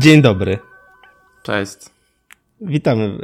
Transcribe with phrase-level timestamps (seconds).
[0.00, 0.58] Dzień dobry.
[1.42, 1.76] Cześć.
[2.60, 3.18] Witamy e,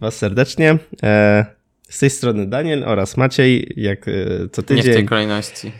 [0.00, 0.78] Was serdecznie.
[1.02, 1.46] E,
[1.88, 4.12] z tej strony Daniel oraz Maciej, jak e,
[4.52, 4.86] co tydzień.
[4.86, 5.72] Nie w tej kolejności.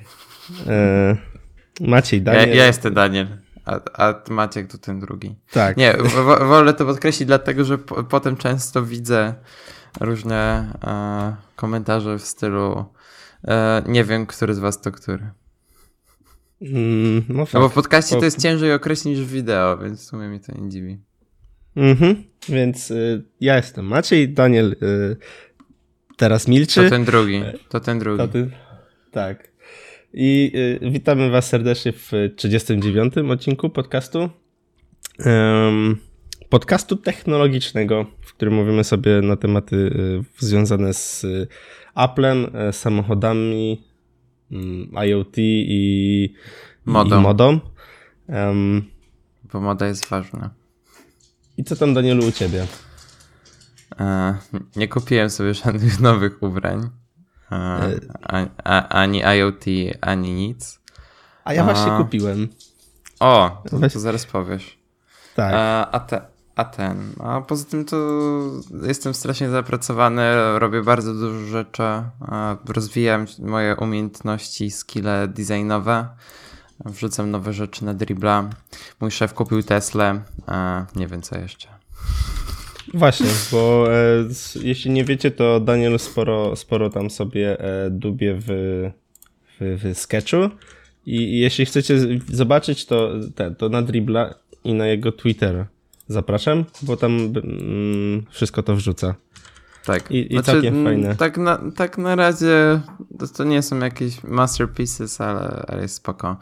[1.80, 2.48] Maciej, Daniel.
[2.48, 3.26] Ja, ja jestem Daniel,
[3.64, 5.34] a, a Maciek to ten drugi.
[5.50, 5.76] Tak.
[5.76, 5.94] Nie,
[6.48, 9.34] wolę to podkreślić, dlatego że po, potem często widzę
[10.00, 12.84] różne e, komentarze w stylu
[13.48, 15.30] e, nie wiem, który z was to który.
[16.64, 20.04] Mm, no, no, bo w podcaście to jest ciężej określić niż w wideo, więc w
[20.04, 20.98] sumie mi to nie dziwi.
[21.76, 25.16] Mhm, więc y, ja jestem Maciej, Daniel y,
[26.16, 26.84] teraz milczy.
[26.84, 28.18] To ten drugi, to ten drugi.
[28.18, 28.50] To ty,
[29.10, 29.48] tak.
[30.12, 33.14] I y, witamy was serdecznie w 39.
[33.18, 34.30] odcinku podcastu.
[35.26, 35.96] Um,
[36.48, 41.46] podcastu technologicznego, w którym mówimy sobie na tematy y, związane z y,
[41.94, 43.84] Applem, y, samochodami,
[45.06, 46.34] IoT i
[46.84, 47.20] modą.
[47.20, 47.60] I modą.
[48.28, 48.90] Um,
[49.52, 50.50] Bo moda jest ważna.
[51.56, 52.66] I co tam, Danielu, u ciebie?
[54.00, 54.34] E,
[54.76, 56.90] nie kupiłem sobie żadnych nowych ubrań.
[57.52, 59.64] E, a, a, ani IoT,
[60.00, 60.80] ani nic.
[61.44, 61.98] A ja właśnie a...
[61.98, 62.48] kupiłem.
[63.20, 64.78] O, to, to zaraz powiesz.
[65.36, 65.54] Tak.
[65.54, 66.20] A, a, te,
[66.56, 67.12] a ten.
[67.18, 67.96] A poza tym to
[68.82, 70.22] jestem strasznie zapracowany,
[70.58, 71.82] robię bardzo dużo rzeczy,
[72.68, 76.08] rozwijam moje umiejętności, skille designowe,
[76.84, 78.50] wrzucam nowe rzeczy na dribla.
[79.00, 80.20] Mój szef kupił Tesla,
[80.96, 81.68] nie wiem co jeszcze.
[82.94, 84.24] Właśnie, bo e,
[84.62, 88.46] jeśli nie wiecie, to Daniel sporo, sporo tam sobie e, dubie w,
[89.60, 90.36] w, w sketchu.
[91.06, 95.66] I, I, jeśli chcecie zobaczyć to, te, to na dribla i na jego Twitter
[96.08, 99.14] zapraszam, bo tam mm, wszystko to wrzuca.
[99.84, 100.10] Tak.
[100.10, 101.16] I, i znaczy, całkiem fajne.
[101.16, 102.80] Tak na, tak na razie
[103.18, 106.36] to, to, nie są jakieś masterpieces, ale, ale jest spoko.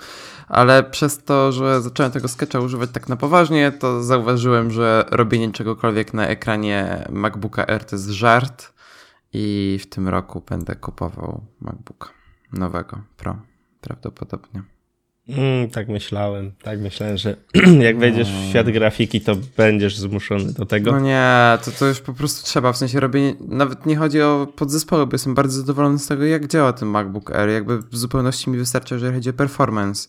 [0.48, 5.52] Ale przez to, że zacząłem tego sketcha używać tak na poważnie, to zauważyłem, że robienie
[5.52, 8.72] czegokolwiek na ekranie MacBooka R to jest żart
[9.32, 12.08] i w tym roku będę kupował MacBooka
[12.52, 13.36] nowego Pro
[13.80, 14.62] prawdopodobnie.
[15.28, 17.36] Mm, tak myślałem, tak myślałem, że
[17.80, 20.92] jak wejdziesz w świat grafiki, to będziesz zmuszony do tego.
[20.92, 24.52] No nie, to, to już po prostu trzeba, w sensie robienie, nawet nie chodzi o
[24.56, 28.50] podzespoły, bo jestem bardzo zadowolony z tego, jak działa ten MacBook Air, jakby w zupełności
[28.50, 30.08] mi wystarcza, jeżeli chodzi o performance,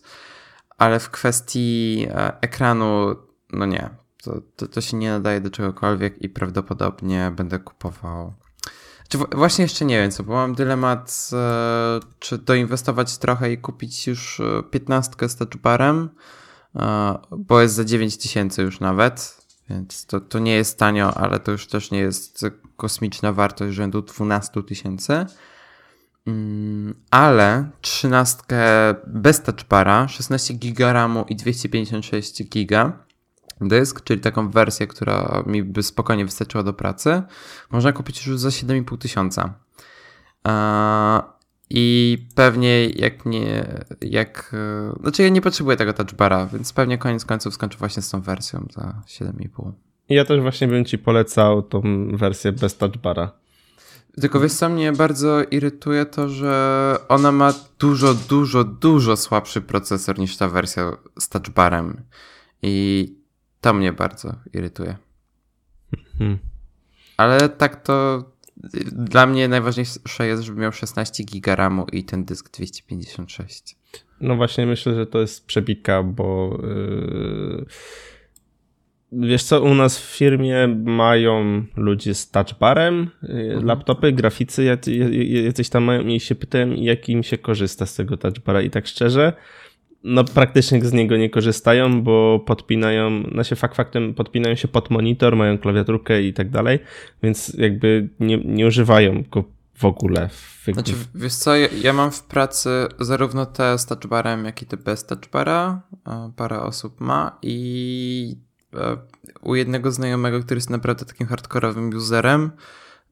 [0.78, 3.16] ale w kwestii e, ekranu,
[3.52, 3.90] no nie,
[4.22, 8.34] to, to, to się nie nadaje do czegokolwiek i prawdopodobnie będę kupował
[9.08, 14.06] czy właśnie jeszcze nie wiem co, bo mam dylemat, e, czy doinwestować trochę i kupić
[14.06, 16.10] już 15 e, z touchbarem,
[16.76, 21.40] e, bo jest za 9 tysięcy już nawet, więc to, to nie jest tanio, ale
[21.40, 22.44] to już też nie jest
[22.76, 25.26] kosmiczna wartość rzędu 12 tysięcy.
[26.26, 28.42] Mm, ale 13
[29.06, 33.03] bez touchbara, 16 giga RAMu i 256 giga
[33.60, 37.22] dysk, czyli taką wersję, która mi by spokojnie wystarczyła do pracy,
[37.70, 39.54] można kupić już za 7,5 tysiąca.
[41.70, 43.66] I pewnie jak nie,
[44.00, 48.10] jak, e, znaczy ja nie potrzebuję tego touchbara, więc pewnie koniec końców skończę właśnie z
[48.10, 49.72] tą wersją za 7,5.
[50.08, 51.82] Ja też właśnie bym ci polecał tą
[52.16, 53.32] wersję bez touchbara.
[54.20, 60.18] Tylko wiesz co mnie bardzo irytuje to, że ona ma dużo, dużo, dużo słabszy procesor
[60.18, 62.02] niż ta wersja z touchbarem.
[62.62, 63.23] I
[63.64, 64.96] to mnie bardzo irytuje.
[66.18, 66.38] Hmm.
[67.16, 68.24] Ale tak to
[68.92, 73.76] dla mnie najważniejsze jest, żeby miał 16 giga RAMu i ten dysk 256.
[74.20, 77.66] No właśnie myślę, że to jest przebitka, bo yy...
[79.12, 83.66] wiesz co, u nas w firmie mają ludzie z touchbarem, yy, mhm.
[83.66, 84.64] laptopy, graficy
[85.44, 88.86] jacyś tam mają i się pytałem, jak im się korzysta z tego touchbara i tak
[88.86, 89.32] szczerze,
[90.04, 94.90] no praktycznie z niego nie korzystają, bo podpinają, no się fakt faktem podpinają się pod
[94.90, 96.78] monitor, mają klawiaturkę i tak dalej,
[97.22, 99.44] więc jakby nie, nie używają go
[99.74, 100.28] w ogóle.
[100.28, 100.64] W...
[100.72, 102.70] Znaczy, wiesz co, ja, ja, mam w pracy
[103.00, 105.82] zarówno te z touchbarem, jak i te bez touchbara,
[106.36, 108.36] parę osób ma i
[108.74, 108.96] e,
[109.42, 112.50] u jednego znajomego, który jest naprawdę takim hardkorowym userem,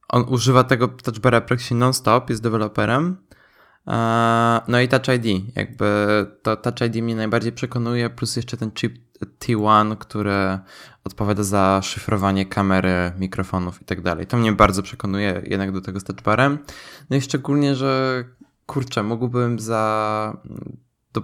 [0.09, 3.17] on używa tego touchbara praktycznie non-stop, jest deweloperem,
[4.69, 5.87] no i Touch ID, jakby
[6.43, 8.99] to Touch ID mnie najbardziej przekonuje, plus jeszcze ten chip
[9.41, 10.59] T1, który
[11.05, 14.27] odpowiada za szyfrowanie kamery, mikrofonów i tak dalej.
[14.27, 16.59] To mnie bardzo przekonuje jednak do tego z touchbarem.
[17.11, 18.25] No i szczególnie, że
[18.67, 20.37] kurczę, mógłbym za,
[21.13, 21.23] do,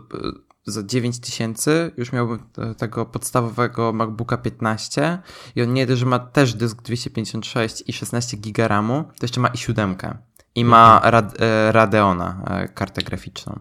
[0.67, 2.39] za 9000 już miałbym
[2.77, 5.19] tego podstawowego MacBooka 15
[5.57, 9.41] i on nie dość, że ma też dysk 256 i 16 GB RAMu, to jeszcze
[9.41, 9.97] ma i 7
[10.59, 13.59] i ma Rad, e, Radeona, e, kartę graficzną.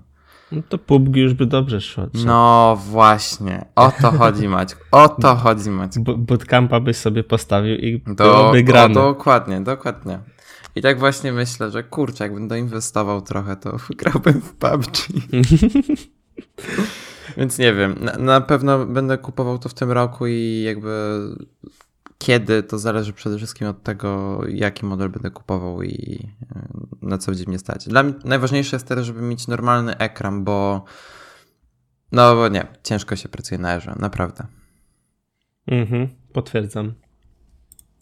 [0.51, 2.03] No to PUBG już by dobrze szło.
[2.25, 6.03] No właśnie, o to chodzi Maćku, o to chodzi Maćku.
[6.17, 8.94] bootcampa byś sobie postawił i Do, byłoby grane.
[8.94, 10.19] dokładnie, dokładnie.
[10.75, 14.97] I tak właśnie myślę, że kurczę, jakbym doinwestował trochę, to grałbym w PUBG.
[17.38, 21.19] Więc nie wiem, na, na, pewno będę kupował to w tym roku i jakby
[22.17, 26.27] kiedy, to zależy przede wszystkim od tego, jaki model będę kupował i
[27.01, 27.87] na co będzie mnie stać.
[27.87, 30.85] Dla mnie najważniejsze jest teraz, żeby mieć normalny ekran, bo
[32.11, 34.47] no bo nie, ciężko się pracuje na erze, naprawdę.
[35.67, 36.93] Mhm, potwierdzam.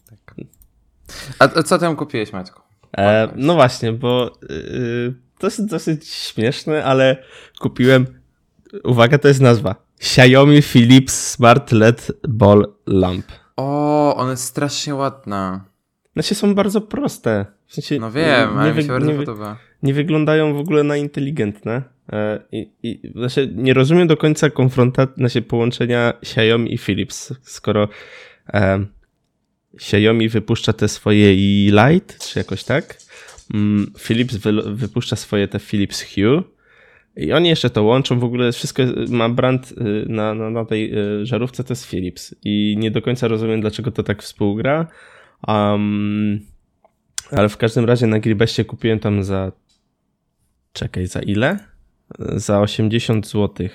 [0.10, 0.36] Tak.
[1.40, 2.62] A, a co tam kupiłeś, Maćku?
[2.98, 7.24] E, no właśnie, bo yy, to jest dosyć śmieszne, ale
[7.60, 8.06] kupiłem,
[8.84, 13.26] uwaga, to jest nazwa, Xiaomi Philips Smart LED Ball Lamp.
[13.56, 15.66] O, one jest strasznie ładna.
[16.14, 17.46] Znaczy są bardzo proste.
[17.66, 19.58] W sensie no wiem, nie, ale mi się bardzo nie, podoba.
[19.84, 21.82] Nie wyglądają w ogóle na inteligentne.
[22.14, 27.90] E, I, i, znaczy nie rozumiem do końca konfrontacji, znaczy połączenia Xiaomi i Philips, skoro
[28.54, 28.86] e,
[29.76, 32.98] Xiaomi wypuszcza te swoje i Light, czy jakoś tak.
[33.54, 36.55] Mm, Philips wy, wypuszcza swoje te Philips Hue.
[37.18, 39.76] I oni jeszcze to łączą, w ogóle wszystko ma brand y,
[40.10, 42.36] na, na, na tej y, żarówce, to jest Philips.
[42.44, 44.88] I nie do końca rozumiem, dlaczego to tak współgra.
[45.48, 46.40] Um,
[47.32, 49.52] ale w każdym razie na Gribeście kupiłem tam za.
[50.74, 51.60] Czekaj, za ile?
[52.20, 53.68] Za 80 zł.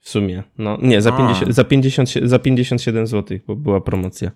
[0.00, 0.42] W sumie.
[0.58, 4.30] No, nie, za, 50, za, 50, za 57 zł, bo była promocja.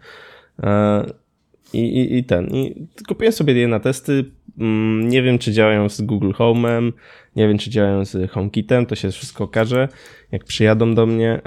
[1.75, 2.47] E, i, i, I ten.
[2.47, 4.25] I kupiłem sobie je na testy.
[4.59, 6.93] Mm, nie wiem, czy działają z Google Home'em,
[7.37, 9.89] nie wiem, czy działają z HomeKitem, to się wszystko okaże,
[10.33, 11.41] jak przyjadą do mnie.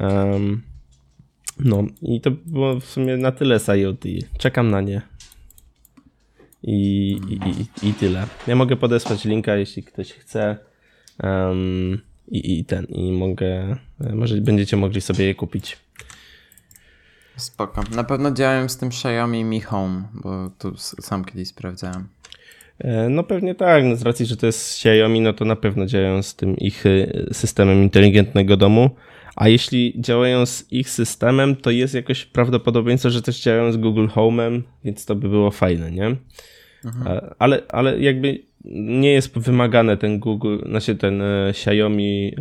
[1.59, 4.03] No i to było w sumie na tyle z IoT.
[4.37, 5.01] Czekam na nie.
[6.63, 8.27] I, i, i, tyle.
[8.47, 10.57] Ja mogę podesłać linka, jeśli ktoś chce.
[11.23, 13.75] Um, i, I ten, i mogę,
[14.13, 15.77] może będziecie mogli sobie je kupić.
[17.37, 17.83] Spoko.
[17.95, 22.07] Na pewno działałem z tym Xiaomi Mi Home, bo tu sam kiedyś sprawdzałem.
[22.79, 25.85] E, no pewnie tak, no z racji, że to jest Xiaomi, no to na pewno
[25.85, 28.89] działają z tym ich y, systemem inteligentnego domu.
[29.35, 34.07] A jeśli działają z ich systemem, to jest jakoś prawdopodobieństwo, że też działają z Google
[34.07, 36.15] Home'em, więc to by było fajne, nie?
[36.85, 37.07] Mhm.
[37.07, 42.35] E, ale, ale jakby nie jest wymagane ten Google, znaczy ten e, Xiaomi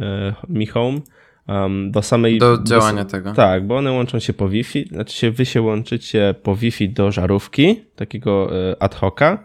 [0.48, 1.00] Mi Home
[1.48, 2.38] um, do samej...
[2.38, 3.32] Do działania do, tego.
[3.32, 7.12] Tak, bo one łączą się po Wi-Fi, znaczy się wy się łączycie po Wi-Fi do
[7.12, 8.50] żarówki, takiego
[8.80, 9.38] ad hoca,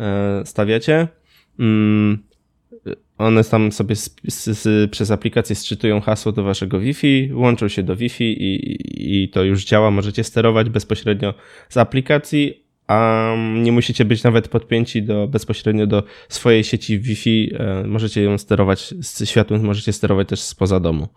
[0.00, 1.08] E, stawiacie.
[1.58, 2.18] Mm,
[3.18, 7.82] one tam sobie z, z, z, przez aplikację sczytują hasło do waszego Wi-Fi, łączą się
[7.82, 9.90] do Wi-Fi i, i to już działa.
[9.90, 11.34] Możecie sterować bezpośrednio
[11.68, 17.52] z aplikacji, a nie musicie być nawet podpięci do, bezpośrednio do swojej sieci Wi-Fi.
[17.58, 21.08] E, możecie ją sterować z światłem, możecie sterować też spoza domu.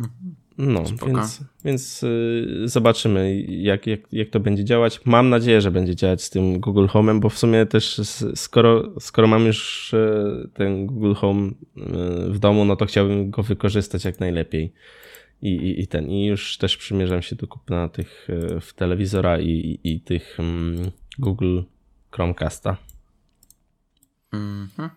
[0.00, 0.34] Mhm.
[0.58, 1.06] No, Spoko.
[1.06, 5.00] więc, więc y, zobaczymy, jak, jak, jak to będzie działać.
[5.04, 8.00] Mam nadzieję, że będzie działać z tym Google Home'em, bo w sumie też
[8.34, 11.52] skoro, skoro mam już y, ten Google Home y,
[12.32, 14.72] w domu, no to chciałbym go wykorzystać jak najlepiej.
[15.42, 18.28] I, i, i ten, i już też przymierzam się do kupna tych
[18.60, 21.60] w telewizora i, i, i tych um, Google
[22.10, 22.76] Chromecasta.
[24.32, 24.88] Mm -hmm.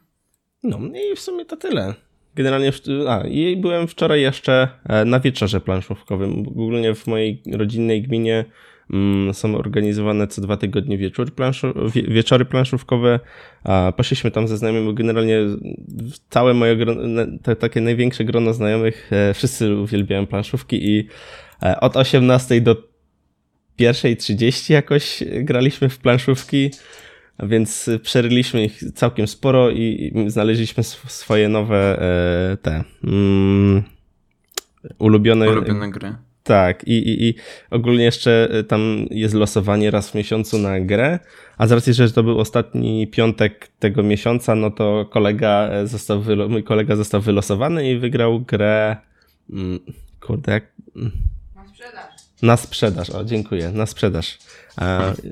[0.64, 1.94] No i w sumie to tyle.
[2.36, 2.72] Generalnie,
[3.08, 6.48] a, i byłem wczoraj jeszcze e, na wieczorze planszówkowym.
[6.48, 8.46] Ogólnie w mojej rodzinnej gminie
[8.94, 13.20] mm, są organizowane co dwa tygodnie wieczór planszu, wie, wieczory planszówkowe.
[13.98, 15.40] Poszliśmy tam ze znajomymi, generalnie
[16.30, 17.02] całe moje grono,
[17.44, 21.08] te, takie największe grono znajomych, e, wszyscy uwielbiają planszówki i
[21.64, 22.76] e, od 18 do
[23.76, 26.72] pierwszej 30 jakoś graliśmy w planszówki.
[27.38, 33.84] A więc przeryliśmy ich całkiem sporo i znaleźliśmy swoje nowe e, te mm,
[35.00, 36.16] ulubione, ulubione gry.
[36.44, 37.36] Tak, i, i, i
[37.72, 41.20] ogólnie jeszcze e, tam jest losowanie raz w miesiącu na grę,
[41.58, 46.24] a z racji, że to był ostatni piątek tego miesiąca, no to kolega e, został
[46.50, 48.98] mój kolega został wylosowany i wygrał grę.
[49.50, 49.80] Mm,
[50.20, 50.64] kurde, jak.
[50.96, 51.12] Mm.
[51.56, 52.13] Na sprzedaż.
[52.44, 54.38] Na sprzedaż, o dziękuję, na sprzedaż.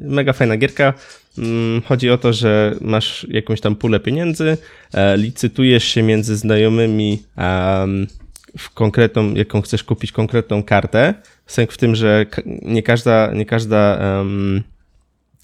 [0.02, 0.94] Mega fajna gierka.
[1.38, 4.58] Mm, chodzi o to, że masz jakąś tam pulę pieniędzy,
[4.94, 7.24] e, licytujesz się między znajomymi
[8.58, 11.14] w konkretną, jaką chcesz kupić konkretną kartę.
[11.48, 12.26] Sęk w tym, że
[12.62, 14.00] nie każda, nie każda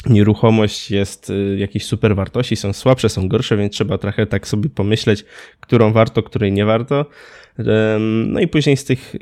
[0.05, 4.69] nieruchomość jest y, jakiejś super wartości, są słabsze, są gorsze, więc trzeba trochę tak sobie
[4.69, 5.25] pomyśleć,
[5.59, 7.05] którą warto, której nie warto.
[8.27, 9.15] No i później z tych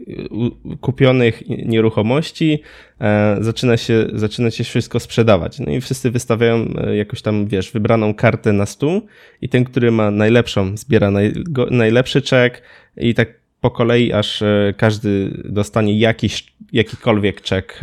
[0.82, 2.62] kupionych nieruchomości
[3.01, 5.60] e, zaczyna się, zaczyna się wszystko sprzedawać.
[5.60, 9.01] No i wszyscy wystawiają e, jakoś tam, wiesz, wybraną kartę na stół
[9.41, 11.34] i ten, który ma najlepszą, zbiera naj,
[11.72, 12.62] najlepszy czek
[12.98, 17.79] i tak po kolei, aż e, każdy dostanie jakiś, jakikolwiek czek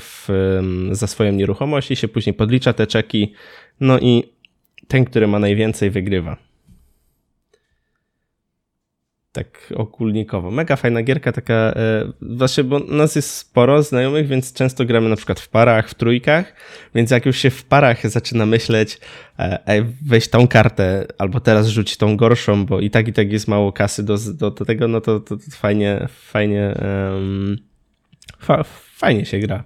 [0.00, 0.28] w,
[0.90, 3.32] za swoją nieruchomość i się później podlicza te czeki.
[3.80, 4.22] No i
[4.88, 6.36] ten, który ma najwięcej, wygrywa
[9.36, 10.50] tak ogólnikowo.
[10.50, 15.16] Mega fajna gierka, taka e, właśnie, bo nas jest sporo znajomych, więc często gramy na
[15.16, 16.54] przykład w parach, w trójkach,
[16.94, 19.00] więc jak już się w parach zaczyna myśleć,
[19.38, 23.48] e, weź tą kartę, albo teraz rzuć tą gorszą, bo i tak i tak jest
[23.48, 26.74] mało kasy do, do, do tego, no to, to, to fajnie, fajnie,
[27.12, 27.56] um,
[28.38, 28.62] fa,
[28.96, 29.64] fajnie się gra.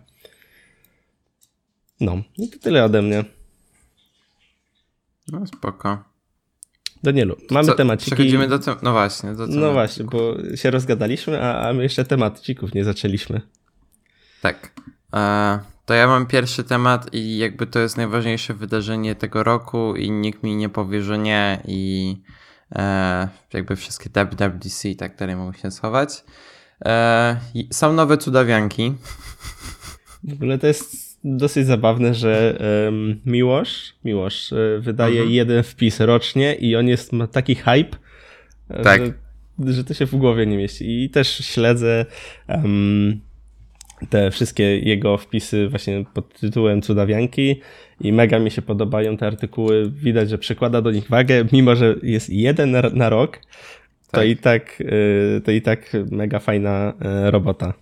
[2.00, 3.24] No, i to tyle ode mnie.
[5.32, 6.04] No spoko.
[7.02, 8.10] Danielu, mamy Co, temaciki.
[8.10, 9.34] Przechodzimy do tem- No właśnie.
[9.34, 13.40] Do no właśnie, bo się rozgadaliśmy, a, a my jeszcze tematików nie zaczęliśmy.
[14.42, 14.72] Tak.
[15.14, 20.10] E, to ja mam pierwszy temat i jakby to jest najważniejsze wydarzenie tego roku i
[20.10, 22.16] nikt mi nie powie, że nie i
[22.72, 26.24] e, jakby wszystkie WWDC i tak dalej mogą się schować.
[26.84, 27.36] E,
[27.70, 28.92] są nowe cudawianki.
[30.24, 35.30] W ogóle to jest dosyć zabawne, że um, Miłosz, Miłosz e, wydaje mhm.
[35.30, 37.96] jeden wpis rocznie i on jest, ma taki hype,
[38.70, 39.02] e, tak.
[39.58, 41.04] że, że to się w głowie nie mieści.
[41.04, 42.06] I też śledzę
[42.48, 43.20] um,
[44.10, 47.60] te wszystkie jego wpisy właśnie pod tytułem Cudawianki
[48.00, 49.90] i mega mi się podobają te artykuły.
[49.90, 53.38] Widać, że przykłada do nich wagę, mimo że jest jeden na, na rok,
[54.10, 54.28] to tak.
[54.28, 56.92] i tak, e, to i tak mega fajna
[57.30, 57.74] robota.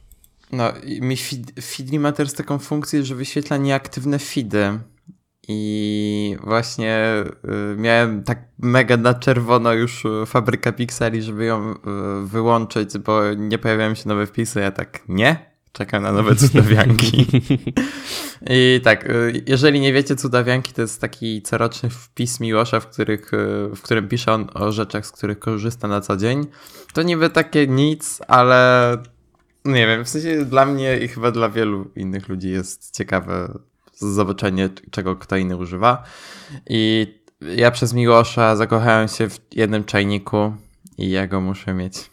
[0.52, 1.16] No, mi
[1.60, 4.78] Feedly ma teraz taką funkcję, że wyświetla nieaktywne feedy.
[5.48, 7.24] I właśnie
[7.72, 11.76] y, miałem tak mega na czerwono już y, fabryka pikseli, żeby ją y,
[12.26, 14.60] wyłączyć, bo nie pojawiają się nowe wpisy.
[14.60, 15.57] Ja tak, nie?
[15.72, 17.26] Czekam na nowe cudawianki.
[18.50, 23.34] I tak, y, jeżeli nie wiecie, cudawianki to jest taki coroczny wpis Miłosza, w, których,
[23.34, 26.46] y, w którym pisze on o rzeczach, z których korzysta na co dzień.
[26.94, 28.92] To niby takie nic, ale
[29.64, 33.58] nie wiem, w sensie dla mnie i chyba dla wielu innych ludzi jest ciekawe
[33.94, 36.04] zobaczenie, czego kto inny używa.
[36.70, 40.52] I ja przez Miłosza zakochałem się w jednym czajniku
[40.98, 42.10] i ja go muszę mieć.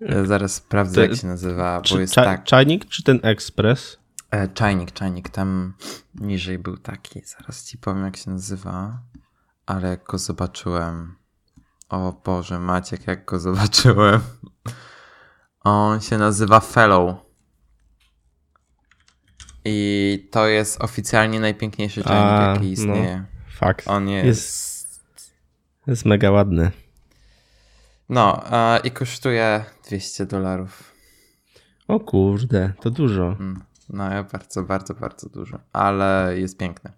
[0.00, 2.44] Ja zaraz sprawdzę, jak się nazywa, bo jest tak.
[2.44, 3.98] Czajnik czy ten ekspres?
[4.30, 5.28] E, czajnik, czajnik.
[5.28, 5.74] Tam
[6.14, 7.20] niżej był taki.
[7.24, 9.02] Zaraz ci powiem, jak się nazywa.
[9.66, 11.16] Ale jak go zobaczyłem.
[11.88, 14.20] O Boże, Maciek, jak go zobaczyłem.
[15.60, 17.16] On się nazywa Fellow.
[19.64, 23.16] I to jest oficjalnie najpiękniejszy czajnik, jaki no, istnieje.
[23.16, 23.88] No, fakt.
[23.88, 24.26] On jest...
[24.26, 25.04] jest...
[25.86, 26.70] Jest mega ładny.
[28.10, 28.44] No,
[28.84, 30.94] i kosztuje 200 dolarów.
[31.88, 33.26] O kurde, to dużo.
[33.26, 33.60] Mm.
[33.92, 36.92] No, bardzo, bardzo, bardzo dużo, ale jest piękne.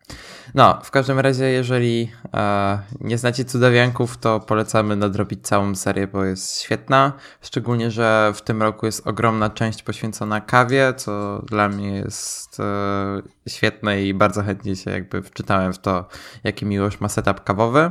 [0.54, 6.24] No, w każdym razie, jeżeli e, nie znacie cudawianków, to polecamy nadrobić całą serię, bo
[6.24, 7.12] jest świetna.
[7.40, 13.22] Szczególnie, że w tym roku jest ogromna część poświęcona kawie, co dla mnie jest e,
[13.48, 16.08] świetne i bardzo chętnie się jakby wczytałem w to,
[16.44, 17.90] jaki miłość ma setup kawowy.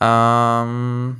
[0.00, 1.16] Um,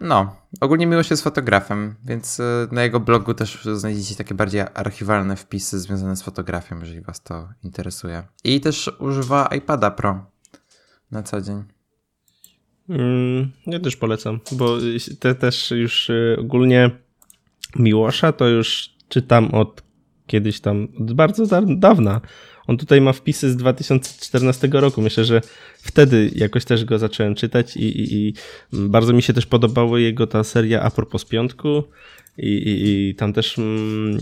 [0.00, 5.36] no, ogólnie Miłość jest fotografem, więc y, na jego blogu też znajdziecie takie bardziej archiwalne
[5.36, 8.22] wpisy związane z fotografią, jeżeli was to interesuje.
[8.44, 10.26] I też używa iPada Pro
[11.10, 11.64] na co dzień.
[12.88, 14.76] Mm, ja też polecam, bo
[15.20, 16.90] te też już y, ogólnie
[17.76, 19.82] Miłosza to już czytam od
[20.26, 22.20] kiedyś tam, od bardzo dawna.
[22.66, 25.02] On tutaj ma wpisy z 2014 roku.
[25.02, 25.40] Myślę, że
[25.78, 28.34] wtedy jakoś też go zacząłem czytać i, i, i
[28.72, 31.84] bardzo mi się też podobała jego ta seria A propos piątku.
[32.38, 34.18] I, i, I, tam też mm,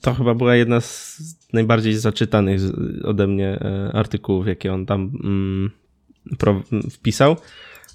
[0.00, 1.20] to chyba była jedna z
[1.52, 2.60] najbardziej zaczytanych
[3.04, 5.70] ode mnie e, artykułów, jakie on tam mm,
[6.90, 7.36] wpisał.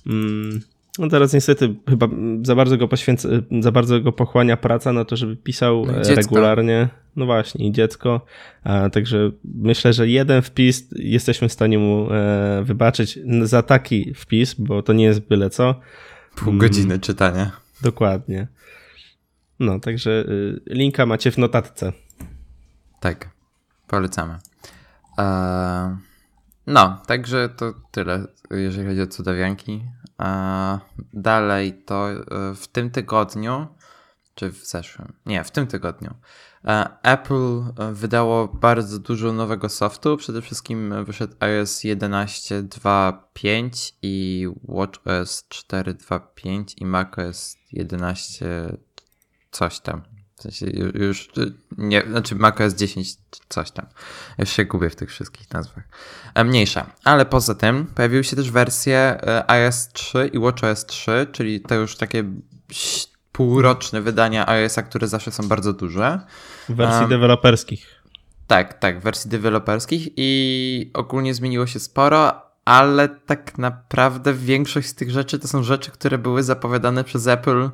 [0.07, 0.61] Mm,
[0.99, 2.07] no teraz niestety chyba
[2.43, 3.29] za bardzo go poświęca,
[3.59, 6.15] za bardzo go pochłania praca na to, żeby pisał no dziecko.
[6.15, 6.89] regularnie.
[7.15, 8.25] No właśnie, i dziecko.
[8.63, 14.53] A, także myślę, że jeden wpis jesteśmy w stanie mu e, wybaczyć za taki wpis,
[14.53, 15.75] bo to nie jest byle co.
[16.35, 17.01] Pół godziny hmm.
[17.01, 17.51] czytania.
[17.81, 18.47] Dokładnie.
[19.59, 21.93] No, także y, linka macie w notatce.
[22.99, 23.29] Tak,
[23.87, 24.37] polecamy.
[25.17, 25.95] Eee,
[26.67, 29.83] no, także to tyle, jeżeli chodzi o cudawianki.
[31.13, 32.15] Dalej to e,
[32.55, 33.67] w tym tygodniu,
[34.35, 36.13] czy w zeszłym, nie, w tym tygodniu.
[36.65, 40.17] E, Apple e, wydało bardzo dużo nowego softu.
[40.17, 48.77] Przede wszystkim wyszedł iOS 11.2.5 i WatchOS 4.2.5 i macOS 11
[49.51, 50.01] coś tam.
[50.39, 51.29] W sensie już
[51.77, 53.15] nie, znaczy macOS 10
[53.49, 53.85] coś tam.
[54.37, 55.83] Już się gubię w tych wszystkich nazwach.
[56.33, 56.85] E, mniejsza.
[57.03, 59.17] Ale poza tym pojawiły się też wersje
[59.47, 62.23] iOS 3 i WatchOS 3, czyli to już takie
[63.31, 66.19] półroczne wydania iOS-a, które zawsze są bardzo duże.
[66.69, 68.03] W wersji um, deweloperskich.
[68.47, 75.11] Tak, tak, wersji deweloperskich i ogólnie zmieniło się sporo, ale tak naprawdę większość z tych
[75.11, 77.69] rzeczy to są rzeczy, które były zapowiadane przez Apple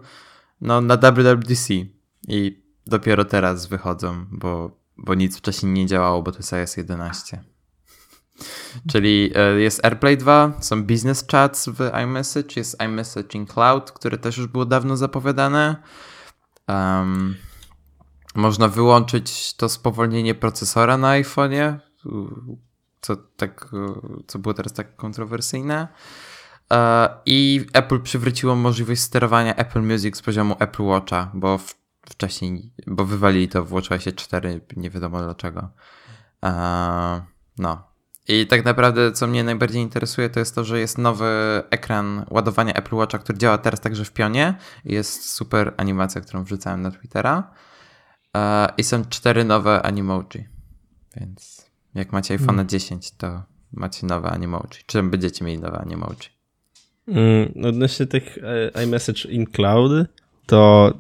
[0.62, 1.74] no, na WWDC
[2.28, 7.44] i dopiero teraz wychodzą, bo, bo nic wcześniej nie działało, bo to jest iOS 11.
[8.92, 14.18] Czyli e, jest AirPlay 2, są business chats w iMessage, jest iMessage in Cloud, które
[14.18, 15.76] też już było dawno zapowiadane.
[16.68, 17.36] Um,
[18.36, 21.78] można wyłączyć to spowolnienie procesora na iPhone'ie,
[23.02, 23.70] co, tak,
[24.28, 25.88] co było teraz tak kontrowersyjne.
[26.72, 32.72] E, I Apple przywróciło możliwość sterowania Apple Music z poziomu Apple Watcha, bo w, wcześniej,
[32.88, 35.70] bo wywalili to w WatchOSie 4, nie wiadomo dlaczego.
[36.46, 37.22] E,
[37.58, 37.96] no.
[38.28, 41.26] I tak naprawdę, co mnie najbardziej interesuje, to jest to, że jest nowy
[41.70, 44.56] ekran ładowania Apple Watcha, który działa teraz także w pionie.
[44.86, 47.52] Jest super animacja, którą wrzucałem na Twittera.
[48.38, 50.48] E, I są cztery nowe animoji.
[51.18, 52.68] Więc jak macie iPhone hmm.
[52.68, 53.44] 10, to
[53.74, 54.70] macie nowe animoji.
[54.86, 56.36] Czy będziecie mieli nowe animoji?
[57.08, 58.38] Mm, odnośnie tych
[58.76, 59.92] e, iMessage in Cloud,
[60.46, 60.94] to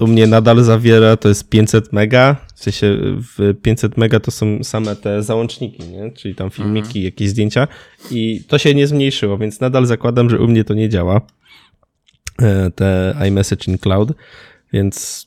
[0.00, 4.64] u mnie nadal zawiera, to jest 500 mega, w sensie w 500 mega to są
[4.64, 6.12] same te załączniki, nie?
[6.12, 7.04] czyli tam filmiki, mhm.
[7.04, 7.68] jakieś zdjęcia
[8.10, 11.20] i to się nie zmniejszyło, więc nadal zakładam, że u mnie to nie działa,
[12.42, 14.12] e, te iMessage in Cloud,
[14.72, 15.26] więc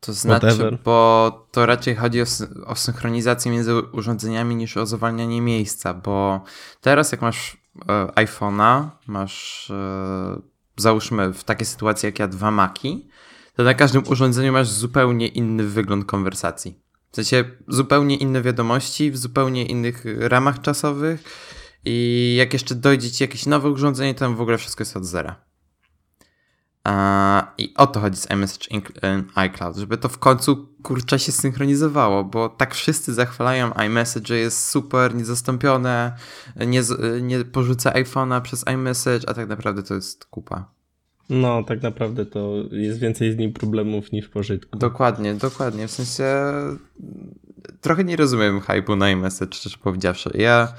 [0.00, 0.78] to znaczy, Whatever.
[0.84, 2.24] bo to raczej chodzi o,
[2.66, 6.44] o, synchronizację między urządzeniami niż o zwalnianie miejsca, bo
[6.80, 7.56] teraz jak masz
[7.88, 10.40] e, iPhone'a, masz e,
[10.76, 13.08] załóżmy w takiej sytuacji jak ja dwa Maki,
[13.56, 16.80] to na każdym urządzeniu masz zupełnie inny wygląd konwersacji.
[17.12, 21.24] W sensie zupełnie inne wiadomości, w zupełnie innych ramach czasowych
[21.84, 25.44] i jak jeszcze dojdzie ci jakieś nowe urządzenie, to w ogóle wszystko jest od zera.
[27.58, 28.66] I o to chodzi z iMessage
[29.34, 34.68] iCloud, żeby to w końcu kurczę się synchronizowało, bo tak wszyscy zachwalają iMessage, że jest
[34.68, 36.16] super, niezastąpione,
[36.56, 36.82] nie,
[37.22, 40.73] nie porzuca iPhone'a przez iMessage, a tak naprawdę to jest kupa.
[41.30, 44.78] No, tak naprawdę to jest więcej z nim problemów niż pożytku.
[44.78, 45.88] Dokładnie, dokładnie.
[45.88, 46.24] W sensie
[47.80, 50.30] trochę nie rozumiem hype'u na iMessage, szczerze powiedziawszy.
[50.34, 50.74] Ja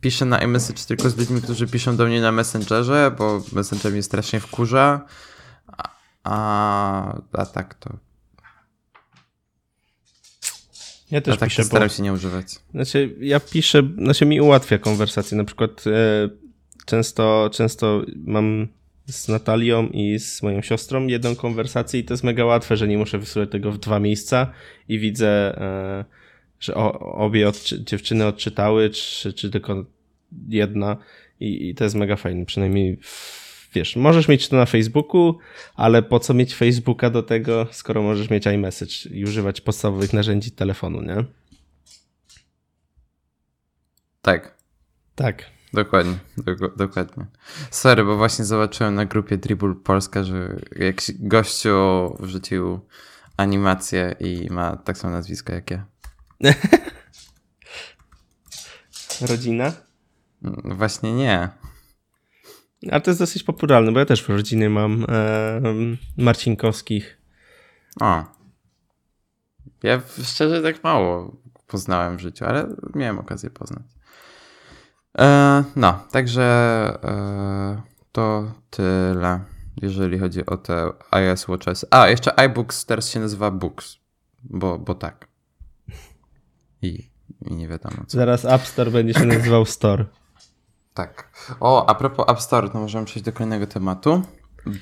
[0.00, 4.02] piszę na iMessage tylko z ludźmi, którzy piszą do mnie na Messengerze, bo Messenger mnie
[4.02, 5.06] strasznie wkurza.
[5.66, 5.90] A,
[6.24, 7.96] a, a tak to...
[11.10, 11.94] Ja też tak piszę, staram bo...
[11.94, 12.46] się nie używać.
[12.70, 15.38] Znaczy, ja piszę, znaczy mi ułatwia konwersację.
[15.38, 15.90] Na przykład e,
[16.86, 18.68] często, często mam
[19.06, 22.98] z Natalią i z moją siostrą jedną konwersację i to jest mega łatwe, że nie
[22.98, 24.52] muszę wysyłać tego w dwa miejsca
[24.88, 26.04] i widzę, e,
[26.60, 29.84] że obie odczy dziewczyny odczytały, czy, czy tylko
[30.48, 30.96] jedna
[31.40, 32.98] I, i to jest mega fajne, przynajmniej
[33.74, 35.38] wiesz, możesz mieć to na Facebooku,
[35.74, 40.50] ale po co mieć Facebooka do tego, skoro możesz mieć iMessage i używać podstawowych narzędzi
[40.50, 41.24] telefonu, nie?
[44.22, 44.56] Tak.
[45.14, 45.50] Tak.
[45.72, 47.26] Dokładnie, do, dokładnie.
[47.70, 51.76] Sorry, bo właśnie zobaczyłem na grupie Dribble Polska, że jakiś gościu
[52.20, 52.80] wrzucił
[53.36, 55.86] animację i ma tak samo nazwisko jak ja.
[59.28, 59.72] Rodzina?
[60.44, 61.48] Mm, właśnie nie.
[62.90, 65.60] Ale to jest dosyć popularne, bo ja też w rodzinie mam e,
[66.18, 67.18] Marcinkowskich.
[68.00, 68.24] O.
[69.82, 73.82] Ja szczerze tak mało poznałem w życiu, ale miałem okazję poznać.
[75.18, 76.42] E, no, także
[77.04, 79.40] e, to tyle,
[79.82, 81.86] jeżeli chodzi o te iOS Watches.
[81.90, 83.96] A, jeszcze iBooks teraz się nazywa Books,
[84.44, 85.28] bo, bo tak.
[86.82, 87.10] I,
[87.50, 88.18] I nie wiadomo co.
[88.18, 90.04] Zaraz App Store będzie się nazywał Store.
[90.94, 91.28] Tak.
[91.60, 94.22] O, a propos App Store, to możemy przejść do kolejnego tematu,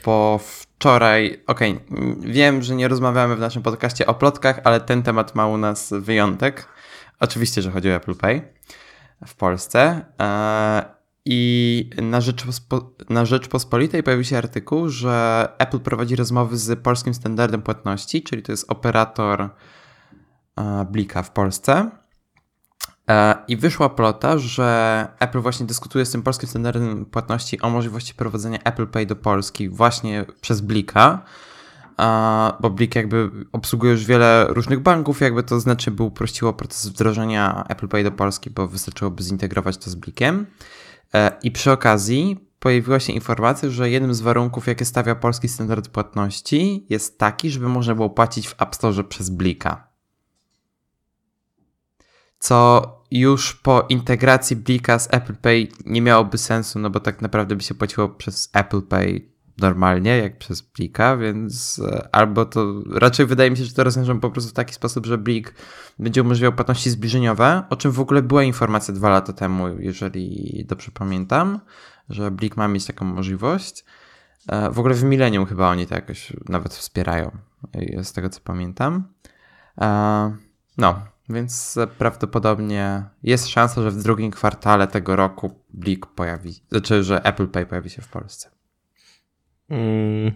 [0.04, 5.02] bo wczoraj, okej, okay, wiem, że nie rozmawiamy w naszym podcaście o plotkach, ale ten
[5.02, 6.68] temat ma u nas wyjątek.
[7.20, 8.42] Oczywiście, że chodzi o Apple Pay
[9.26, 10.04] w Polsce.
[10.20, 10.84] E,
[11.24, 17.62] I na, Rzeczpospo na Rzeczpospolitej pojawił się artykuł, że Apple prowadzi rozmowy z polskim standardem
[17.62, 19.48] płatności, czyli to jest operator
[20.56, 21.90] e, Blika w Polsce.
[23.08, 28.14] E, I wyszła plota, że Apple właśnie dyskutuje z tym polskim standardem płatności o możliwości
[28.14, 31.24] prowadzenia Apple Pay do Polski właśnie przez Blika.
[32.60, 37.64] Bo Blik jakby obsługuje już wiele różnych banków, jakby to znaczy by uprościło proces wdrożenia
[37.68, 40.46] Apple Pay do Polski, bo wystarczyłoby zintegrować to z Blikiem.
[41.14, 45.88] E, I przy okazji pojawiła się informacja, że jednym z warunków, jakie stawia polski standard
[45.88, 49.88] płatności, jest taki, żeby można było płacić w App Store przez Blika.
[52.38, 57.56] Co już po integracji Blika z Apple Pay nie miałoby sensu, no bo tak naprawdę
[57.56, 59.29] by się płaciło przez Apple Pay
[59.60, 64.20] normalnie, jak przez Blika, więc e, albo to raczej wydaje mi się, że to rozwiążą
[64.20, 65.54] po prostu w taki sposób, że Blik
[65.98, 70.90] będzie umożliwiał płatności zbliżeniowe, o czym w ogóle była informacja dwa lata temu, jeżeli dobrze
[70.94, 71.60] pamiętam,
[72.08, 73.84] że Blik ma mieć taką możliwość.
[74.48, 77.30] E, w ogóle w Millennium chyba oni to jakoś nawet wspierają,
[77.72, 79.04] e, z tego co pamiętam.
[80.78, 87.24] No, więc prawdopodobnie jest szansa, że w drugim kwartale tego roku Blik pojawi, znaczy, że
[87.24, 88.50] Apple Pay pojawi się w Polsce.
[89.70, 90.32] Mm,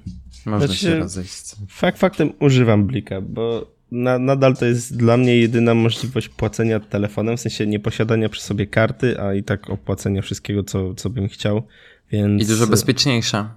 [0.46, 1.56] Można znaczy, się rozejść.
[1.68, 7.36] Fakt faktem używam Blika, bo na, nadal to jest dla mnie jedyna możliwość płacenia telefonem,
[7.36, 11.28] w sensie nie posiadania przy sobie karty, a i tak opłacenia wszystkiego, co, co bym
[11.28, 11.62] chciał.
[12.10, 12.42] Więc...
[12.42, 13.54] I dużo bezpieczniejsza.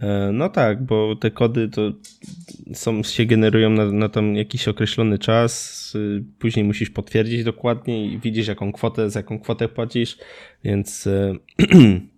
[0.00, 1.92] E, no tak, bo te kody to
[2.74, 8.18] są, się generują na, na tam jakiś określony czas, y, później musisz potwierdzić dokładnie i
[8.18, 10.18] widzisz jaką kwotę, za jaką kwotę płacisz,
[10.64, 11.34] więc e,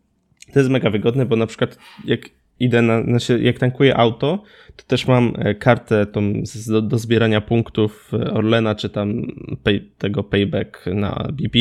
[0.52, 2.20] to jest mega wygodne, bo na przykład jak
[2.60, 4.42] idę na, znaczy jak tankuję auto,
[4.76, 6.32] to też mam e, kartę tą
[6.68, 9.22] do, do zbierania punktów Orlena, czy tam
[9.62, 11.58] pay, tego payback na BP.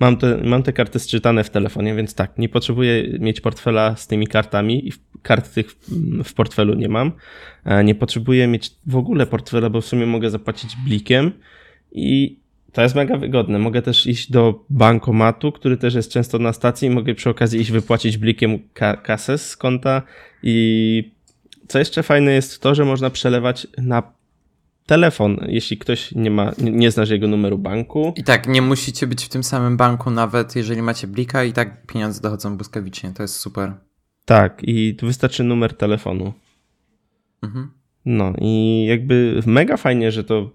[0.00, 4.06] Mam te, mam te karty sczytane w telefonie, więc tak, nie potrzebuję mieć portfela z
[4.06, 5.70] tymi kartami i kart tych
[6.24, 7.12] w portfelu nie mam.
[7.64, 11.32] E, nie potrzebuję mieć w ogóle portfela, bo w sumie mogę zapłacić blikiem
[11.92, 12.38] i
[12.76, 13.58] to jest mega wygodne.
[13.58, 16.90] Mogę też iść do bankomatu, który też jest często na stacji.
[16.90, 20.02] Mogę przy okazji iść wypłacić blikiem ka kasę z konta.
[20.42, 21.12] I
[21.68, 24.02] co jeszcze fajne jest to, że można przelewać na
[24.86, 28.12] telefon, jeśli ktoś nie ma, nie znasz jego numeru banku.
[28.16, 31.86] I tak, nie musicie być w tym samym banku, nawet jeżeli macie blika, i tak
[31.86, 33.12] pieniądze dochodzą błyskawicznie.
[33.12, 33.74] To jest super.
[34.24, 36.32] Tak, i tu wystarczy numer telefonu.
[37.42, 37.70] Mhm.
[38.04, 40.50] No i jakby mega fajnie, że to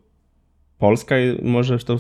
[0.82, 1.98] Polska może to.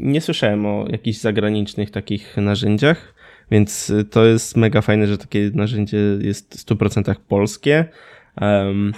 [0.00, 3.14] Nie słyszałem o jakichś zagranicznych takich narzędziach,
[3.50, 7.84] więc to jest mega fajne, że takie narzędzie jest w 100% polskie.
[8.40, 8.92] Um,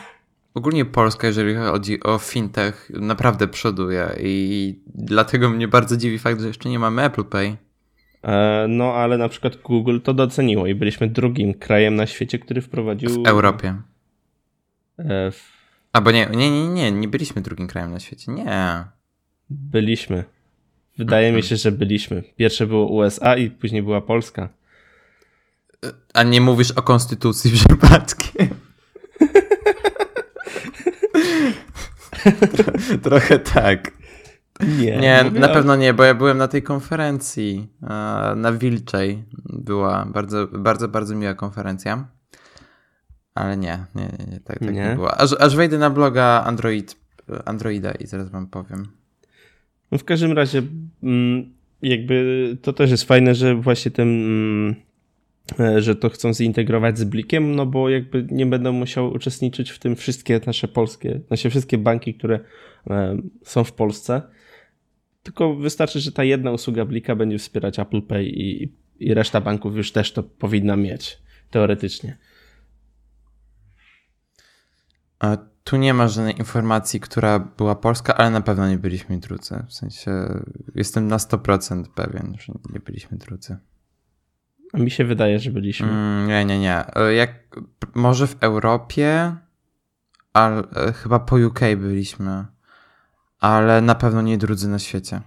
[0.54, 6.46] Ogólnie Polska, jeżeli chodzi o fintech, naprawdę przoduje i dlatego mnie bardzo dziwi fakt, że
[6.46, 7.56] jeszcze nie mamy Apple Pay.
[8.22, 12.60] E, no, ale na przykład Google to doceniło i byliśmy drugim krajem na świecie, który
[12.60, 13.22] wprowadził.
[13.22, 13.76] W Europie.
[14.98, 15.52] E, w...
[15.92, 18.32] Albo nie, nie, nie, nie, nie byliśmy drugim krajem na świecie.
[18.32, 18.95] Nie.
[19.50, 20.24] Byliśmy.
[20.98, 22.22] Wydaje mi się, że byliśmy.
[22.36, 24.48] Pierwsze było USA i później była Polska.
[26.14, 28.48] A nie mówisz o konstytucji przypadkiem?
[33.02, 33.92] Trochę tak.
[34.78, 37.68] Nie, nie na pewno nie, bo ja byłem na tej konferencji
[38.36, 39.24] na Wilczej.
[39.44, 42.08] Była bardzo, bardzo, bardzo miła konferencja.
[43.34, 44.88] Ale nie, nie, nie, nie tak, tak nie.
[44.88, 45.20] nie było.
[45.20, 46.96] Aż, aż wejdę na bloga Android,
[47.44, 48.88] Androida i zaraz wam powiem.
[49.90, 50.62] No w każdym razie,
[51.02, 54.74] mm, jakby to też jest fajne, że właśnie ten, mm,
[55.78, 59.96] że to chcą zintegrować z Blikiem, no bo jakby nie będą musiały uczestniczyć w tym
[59.96, 62.40] wszystkie nasze polskie, nasze wszystkie banki, które
[62.90, 64.22] e, są w Polsce.
[65.22, 69.76] Tylko wystarczy, że ta jedna usługa Blika będzie wspierać Apple Pay i, i reszta banków
[69.76, 71.18] już też to powinna mieć,
[71.50, 72.16] teoretycznie.
[75.18, 79.64] A tu nie ma żadnej informacji, która była polska, ale na pewno nie byliśmy drudzy.
[79.68, 80.10] W sensie
[80.74, 83.56] jestem na 100% pewien, że nie byliśmy drudzy.
[84.72, 85.88] A mi się wydaje, że byliśmy.
[85.88, 86.84] Mm, nie, nie, nie.
[87.16, 87.30] Jak,
[87.94, 89.36] może w Europie,
[90.32, 90.62] ale
[90.94, 92.44] chyba po UK byliśmy,
[93.40, 95.20] ale na pewno nie drudzy na świecie.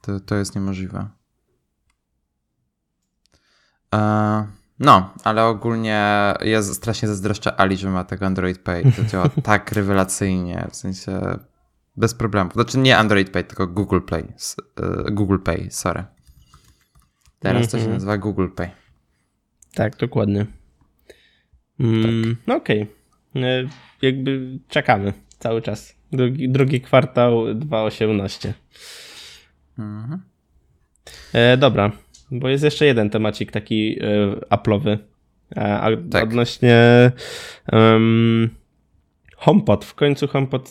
[0.00, 1.08] To, to jest niemożliwe.
[3.92, 4.44] Uh,
[4.78, 6.04] no, ale ogólnie
[6.44, 8.92] ja strasznie zazdroszczę Ali, że ma tego Android Pay.
[8.96, 11.20] To działa tak rewelacyjnie, w sensie
[11.96, 12.50] bez problemu.
[12.50, 14.24] Znaczy nie Android Pay, tylko Google Play.
[14.76, 16.04] E, Google Pay, sorry.
[17.38, 17.92] Teraz to się mhm.
[17.92, 18.70] nazywa Google Pay.
[19.74, 20.46] Tak, dokładnie.
[21.80, 22.44] Mm, tak.
[22.46, 22.82] No okej.
[23.30, 23.44] Okay.
[23.44, 23.68] E,
[24.02, 25.94] jakby czekamy cały czas.
[26.12, 28.52] Drugi, drugi kwartał 2.18.
[29.78, 30.22] Mhm.
[31.32, 31.92] E, dobra,
[32.32, 34.98] bo jest jeszcze jeden temacik taki y, Apple'owy.
[35.56, 36.24] E, a tak.
[36.24, 36.76] odnośnie
[37.72, 38.50] um,
[39.36, 39.84] HomePod.
[39.84, 40.70] W końcu HomePod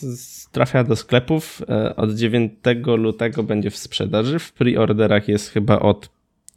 [0.52, 1.62] trafia do sklepów.
[1.68, 2.52] E, od 9
[2.96, 4.38] lutego będzie w sprzedaży.
[4.38, 6.10] W preorderach jest chyba od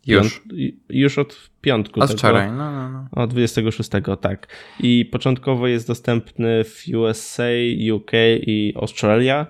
[0.08, 0.44] Już.
[0.90, 2.02] już od piątku.
[2.02, 3.24] Od wczoraj, no, no, no.
[3.24, 3.90] Od 26,
[4.22, 4.48] tak.
[4.80, 7.50] I początkowo jest dostępny w USA,
[7.94, 9.48] UK i Australia.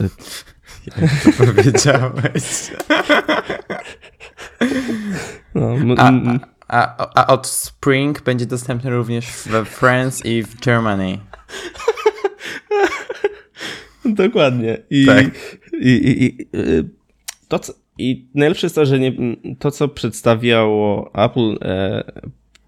[0.86, 2.42] Jak to powiedziałeś?
[5.54, 6.12] No, a,
[6.68, 11.18] a, a, od Spring będzie dostępny również we France i w Germany.
[14.04, 14.78] Dokładnie.
[14.90, 15.24] I, tak.
[15.80, 16.84] i, i, i y,
[17.48, 19.12] to, co, i najlepsze jest to, że nie,
[19.58, 22.04] to, co przedstawiało Apple, e,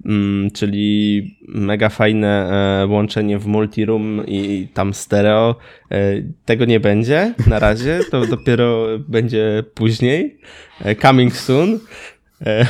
[0.05, 2.51] mm, czyli mega fajne
[2.83, 5.57] e, łączenie w multiroom i tam stereo,
[5.91, 10.39] e, tego nie będzie na razie, to dopiero będzie później.
[10.81, 11.79] E, coming soon.
[12.41, 12.67] E,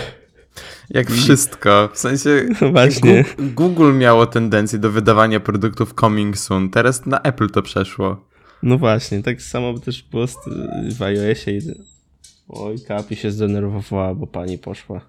[0.91, 1.89] jak wszystko.
[1.93, 3.25] W sensie Właśnie.
[3.39, 6.71] Google miało tendencję do wydawania produktów coming soon.
[6.71, 8.29] Teraz na Apple to przeszło.
[8.63, 10.27] No właśnie, tak samo też było
[10.91, 11.59] w iOSie.
[12.49, 15.01] Oj, Kapi się zdenerwowała, bo pani poszła.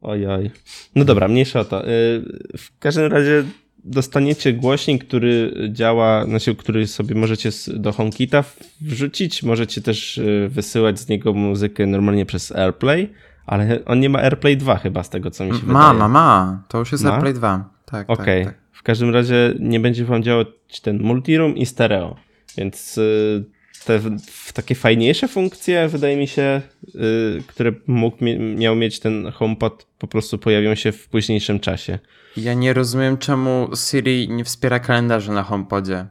[0.00, 0.50] Oj, oj.
[0.94, 1.88] No dobra, mniejsza o to.
[1.88, 2.22] Y,
[2.58, 3.44] w każdym razie
[3.86, 8.44] dostaniecie głośnik, który działa, znaczy, który sobie możecie do HomeKita
[8.80, 9.42] wrzucić.
[9.42, 13.12] Możecie też y, wysyłać z niego muzykę normalnie przez AirPlay,
[13.46, 15.74] ale on nie ma AirPlay 2 chyba z tego, co mi się ma, wydaje.
[15.74, 16.62] Ma, ma, ma.
[16.68, 17.10] To już jest ma?
[17.10, 17.70] AirPlay 2.
[17.84, 18.10] Tak.
[18.10, 18.44] Okay.
[18.44, 18.62] Tak, tak.
[18.72, 20.48] W każdym razie nie będzie wam działać
[20.82, 22.16] ten multiroom i stereo,
[22.56, 23.44] więc y,
[23.86, 24.00] te
[24.54, 26.62] takie fajniejsze funkcje, wydaje mi się,
[27.46, 28.16] które mógł,
[28.56, 31.98] miał mieć ten HomePod, po prostu pojawią się w późniejszym czasie.
[32.36, 36.06] Ja nie rozumiem, czemu Siri nie wspiera kalendarza na HomePodzie.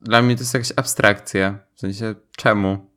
[0.00, 1.58] Dla mnie to jest jakaś abstrakcja.
[1.74, 2.88] W sensie, czemu?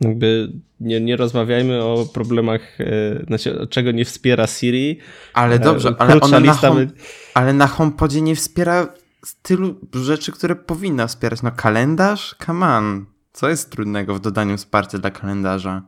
[0.00, 4.98] Jakby nie, nie rozmawiajmy o problemach, yy, znaczy, czego nie wspiera Siri.
[5.32, 6.86] Ale dobrze, e, ale ona na, home,
[7.34, 8.88] ale na HomePodzie nie wspiera
[9.42, 11.42] tylu rzeczy, które powinna wspierać.
[11.42, 12.36] No kalendarz?
[12.46, 13.06] Come on.
[13.32, 15.82] Co jest trudnego w dodaniu wsparcia dla kalendarza?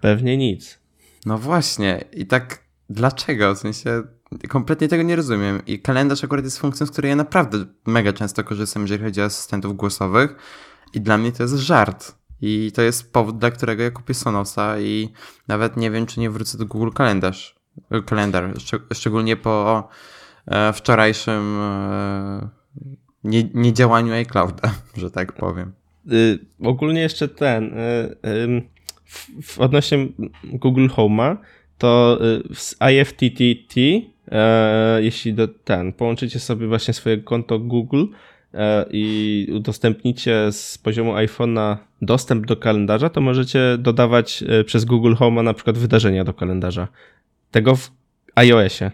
[0.00, 0.78] Pewnie nic.
[1.26, 2.04] No właśnie.
[2.12, 3.54] I tak dlaczego?
[3.54, 4.02] W sensie
[4.48, 5.62] kompletnie tego nie rozumiem.
[5.66, 9.24] I kalendarz akurat jest funkcją, z której ja naprawdę mega często korzystam, jeżeli chodzi o
[9.24, 10.36] asystentów głosowych.
[10.94, 12.14] I dla mnie to jest żart.
[12.40, 15.12] I to jest powód, dla którego ja kupię Sonosa i
[15.48, 17.58] nawet nie wiem, czy nie wrócę do Google Kalendarz.
[18.06, 18.54] Kalendar,
[18.92, 19.88] szczególnie po
[20.46, 22.48] e, wczorajszym e,
[23.24, 25.72] nie, niedziałaniu iClouda, że tak powiem.
[26.12, 28.62] Y, ogólnie jeszcze ten, y, w,
[29.42, 30.06] w odnośnie
[30.44, 31.36] Google Home'a,
[31.78, 32.18] to
[32.50, 33.80] y, z IFTTT,
[34.98, 38.04] jeśli do, ten, połączycie sobie właśnie swoje konto Google
[38.90, 45.54] i udostępnicie z poziomu iPhone'a dostęp do kalendarza, to możecie dodawać przez Google Home na
[45.54, 46.88] przykład wydarzenia do kalendarza.
[47.50, 47.90] Tego w
[48.34, 48.90] iOSie.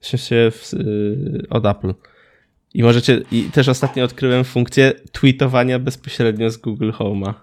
[0.00, 0.72] W sensie w,
[1.50, 1.94] od Apple.
[2.74, 7.34] I możecie, i też ostatnio odkryłem funkcję tweetowania bezpośrednio z Google Home'a.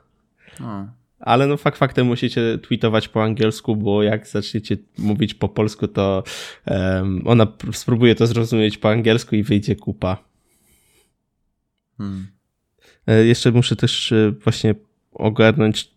[1.20, 6.24] Ale no fakt faktem musicie tweetować po angielsku, bo jak zaczniecie mówić po polsku, to
[6.68, 10.18] um, ona spróbuje to zrozumieć po angielsku i wyjdzie kupa.
[11.98, 12.28] Hmm.
[13.08, 14.76] E, jeszcze muszę też e, właśnie
[15.14, 15.92] ogarnąć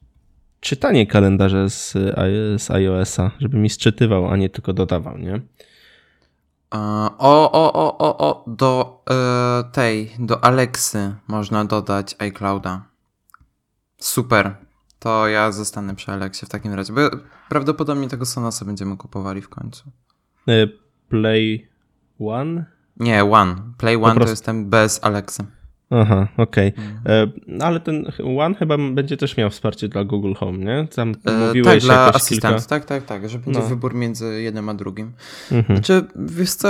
[0.60, 1.92] czytanie kalendarza z,
[2.62, 5.40] z iOS-a, żeby mi sczytywał, a nie tylko dodawał, nie?
[6.70, 12.82] O, o, o, o, o, do e, tej, do Alexy można dodać iClouda.
[13.98, 14.67] Super.
[14.98, 17.00] To ja zostanę przy Alexie w takim razie, bo
[17.48, 19.90] prawdopodobnie tego Sonosa będziemy kupowali w końcu.
[20.48, 20.52] E,
[21.08, 21.68] Play
[22.20, 22.64] One?
[22.96, 23.56] Nie, One.
[23.78, 25.44] Play One to jest ten bez Alexy.
[25.90, 26.72] Aha, okej.
[26.72, 26.84] Okay.
[26.84, 27.30] Mhm.
[27.60, 30.88] E, ale ten One chyba będzie też miał wsparcie dla Google Home, nie?
[30.94, 32.68] Tam e, mówiłeś tak, dla asystenta, kilka...
[32.68, 33.66] tak, tak, tak, że będzie no.
[33.66, 35.12] wybór między jednym a drugim.
[35.52, 35.76] Mhm.
[35.76, 36.68] Znaczy, wiesz co,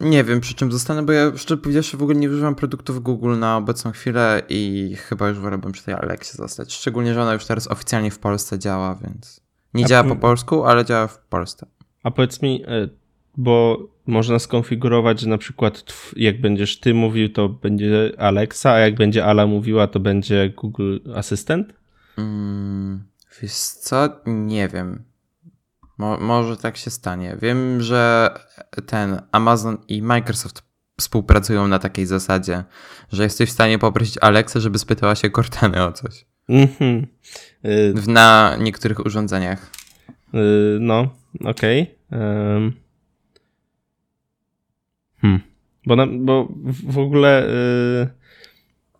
[0.00, 3.38] nie wiem przy czym zostanę, bo ja szczerze powiedziawszy w ogóle nie używam produktów Google
[3.38, 6.74] na obecną chwilę i chyba już wolałbym przy tej Alexie zostać.
[6.74, 9.40] Szczególnie, że ona już teraz oficjalnie w Polsce działa, więc
[9.74, 11.66] nie a działa po polsku, ale działa w Polsce.
[12.02, 12.88] A powiedz mi, e,
[13.36, 15.84] bo można skonfigurować, że na przykład
[16.16, 20.98] jak będziesz ty mówił, to będzie Alexa, a jak będzie Ala mówiła, to będzie Google
[21.14, 21.72] Asystent?
[22.18, 23.04] Mm,
[23.42, 24.08] wiesz co?
[24.26, 25.02] Nie wiem.
[25.98, 27.36] Mo może tak się stanie.
[27.42, 28.30] Wiem, że
[28.86, 30.62] ten Amazon i Microsoft
[30.98, 32.64] współpracują na takiej zasadzie,
[33.12, 36.26] że jesteś w stanie poprosić Alexę, żeby spytała się Cortany o coś.
[37.64, 39.70] Y na niektórych urządzeniach.
[40.34, 41.10] Y no,
[41.44, 41.96] okej.
[42.10, 42.72] Okay.
[45.20, 45.40] Hmm.
[45.86, 46.48] Bo, na, bo
[46.84, 47.46] w ogóle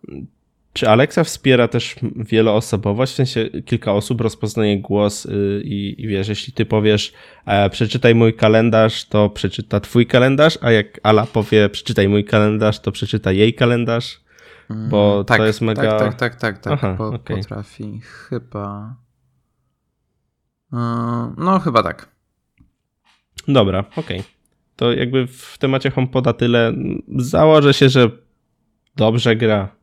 [0.07, 0.25] yy,
[0.73, 3.13] czy Alexa wspiera też wieloosobowość?
[3.13, 7.13] W sensie kilka osób rozpoznaje głos yy, i, i wiesz, jeśli ty powiesz
[7.45, 12.79] e, przeczytaj mój kalendarz, to przeczyta twój kalendarz, a jak Ala powie przeczytaj mój kalendarz,
[12.79, 14.23] to przeczyta jej kalendarz?
[14.69, 15.99] Bo tak, to jest mega...
[15.99, 16.73] Tak, tak, tak, tak, tak.
[16.73, 17.37] Aha, po, okay.
[17.37, 18.95] potrafi chyba...
[21.37, 22.07] No, chyba tak.
[23.47, 24.19] Dobra, okej.
[24.19, 24.31] Okay.
[24.75, 26.73] To jakby w temacie HomePoda tyle.
[27.17, 28.09] Założę się, że
[28.95, 29.75] dobrze gra.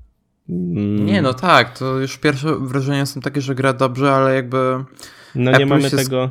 [0.51, 1.07] Mm.
[1.07, 4.85] Nie, no tak, to już pierwsze wrażenia są takie, że gra dobrze, ale jakby.
[5.35, 6.31] No nie mamy tego.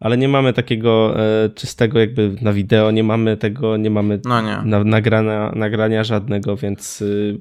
[0.00, 4.40] Ale nie mamy takiego e, czystego jakby na wideo, nie mamy tego, nie mamy no
[4.40, 4.62] nie.
[4.64, 7.38] Na, nagrania, nagrania żadnego, więc y,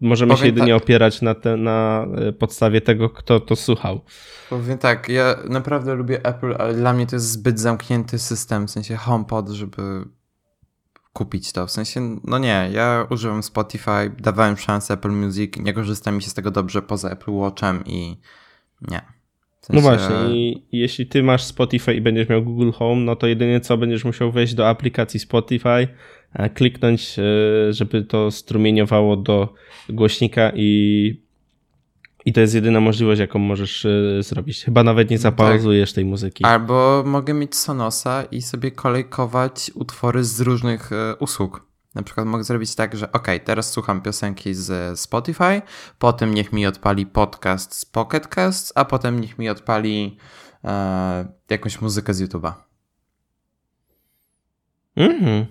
[0.00, 0.82] możemy Powiem się jedynie tak.
[0.82, 4.00] opierać na, te, na e, podstawie tego, kto to słuchał.
[4.50, 8.70] Powiem tak, ja naprawdę lubię Apple, ale dla mnie to jest zbyt zamknięty system, w
[8.70, 9.82] sensie HomePod, żeby
[11.12, 11.66] kupić to.
[11.66, 16.30] W sensie, no nie, ja używam Spotify, dawałem szansę Apple Music, nie korzysta mi się
[16.30, 18.16] z tego dobrze poza Apple Watchem i
[18.88, 19.00] nie.
[19.60, 19.82] W sensie...
[19.82, 23.60] No właśnie, i jeśli ty masz Spotify i będziesz miał Google Home, no to jedynie
[23.60, 25.88] co będziesz musiał wejść do aplikacji Spotify,
[26.54, 27.22] kliknąć, e,
[27.72, 29.54] żeby to strumieniowało do
[29.88, 31.29] głośnika i
[32.24, 34.64] i to jest jedyna możliwość, jaką możesz y, zrobić.
[34.64, 35.94] Chyba nawet nie no zapauzujesz tak.
[35.94, 36.44] tej muzyki.
[36.44, 41.70] Albo mogę mieć Sonosa i sobie kolejkować utwory z różnych y, usług.
[41.94, 45.62] Na przykład mogę zrobić tak, że ok, teraz słucham piosenki z Spotify,
[45.98, 50.16] potem niech mi odpali podcast z Pocket Cast, a potem niech mi odpali
[50.64, 52.52] e, jakąś muzykę z YouTube'a.
[54.96, 55.46] Mhm.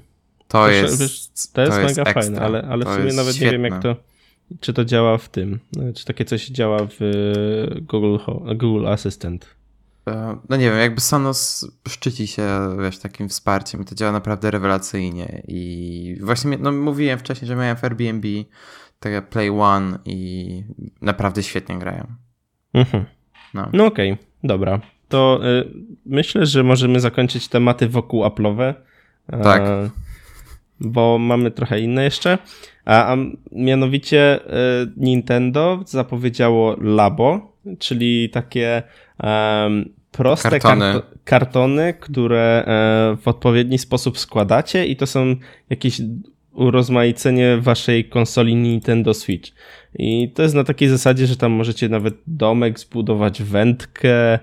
[0.48, 3.36] To, to, jest, wiesz, to jest to mega jest fajne, ale, ale w sumie nawet
[3.36, 3.58] świetne.
[3.58, 3.96] nie wiem, jak to
[4.60, 5.60] czy to działa w tym?
[5.96, 8.18] Czy takie coś działa w e, Google,
[8.56, 9.56] Google Assistant?
[10.08, 12.48] E, no nie wiem, jakby Sonos szczyci się,
[12.84, 17.78] wiesz, takim wsparciem i to działa naprawdę rewelacyjnie i właśnie, no mówiłem wcześniej, że miałem
[17.78, 18.28] w Airbnb
[19.00, 20.64] takie Play One i
[21.02, 22.08] naprawdę świetnie grają.
[22.74, 23.06] Mhm.
[23.54, 24.80] No, no okej, okay, dobra.
[25.10, 25.74] To y,
[26.06, 28.74] myślę, że możemy zakończyć tematy wokół Apple'owe.
[29.44, 29.62] Tak.
[30.80, 32.38] Bo mamy trochę inne jeszcze.
[32.86, 33.18] A, a
[33.52, 38.84] mianowicie y, Nintendo zapowiedziało Labo, czyli takie
[39.24, 40.94] um, proste kartony.
[40.94, 45.36] Karto kartony, które e, w odpowiedni sposób składacie i to są
[45.70, 46.02] jakieś
[46.54, 49.52] urozmaicenie waszej konsoli Nintendo Switch.
[49.96, 54.39] I to jest na takiej zasadzie, że tam możecie nawet domek zbudować, wędkę,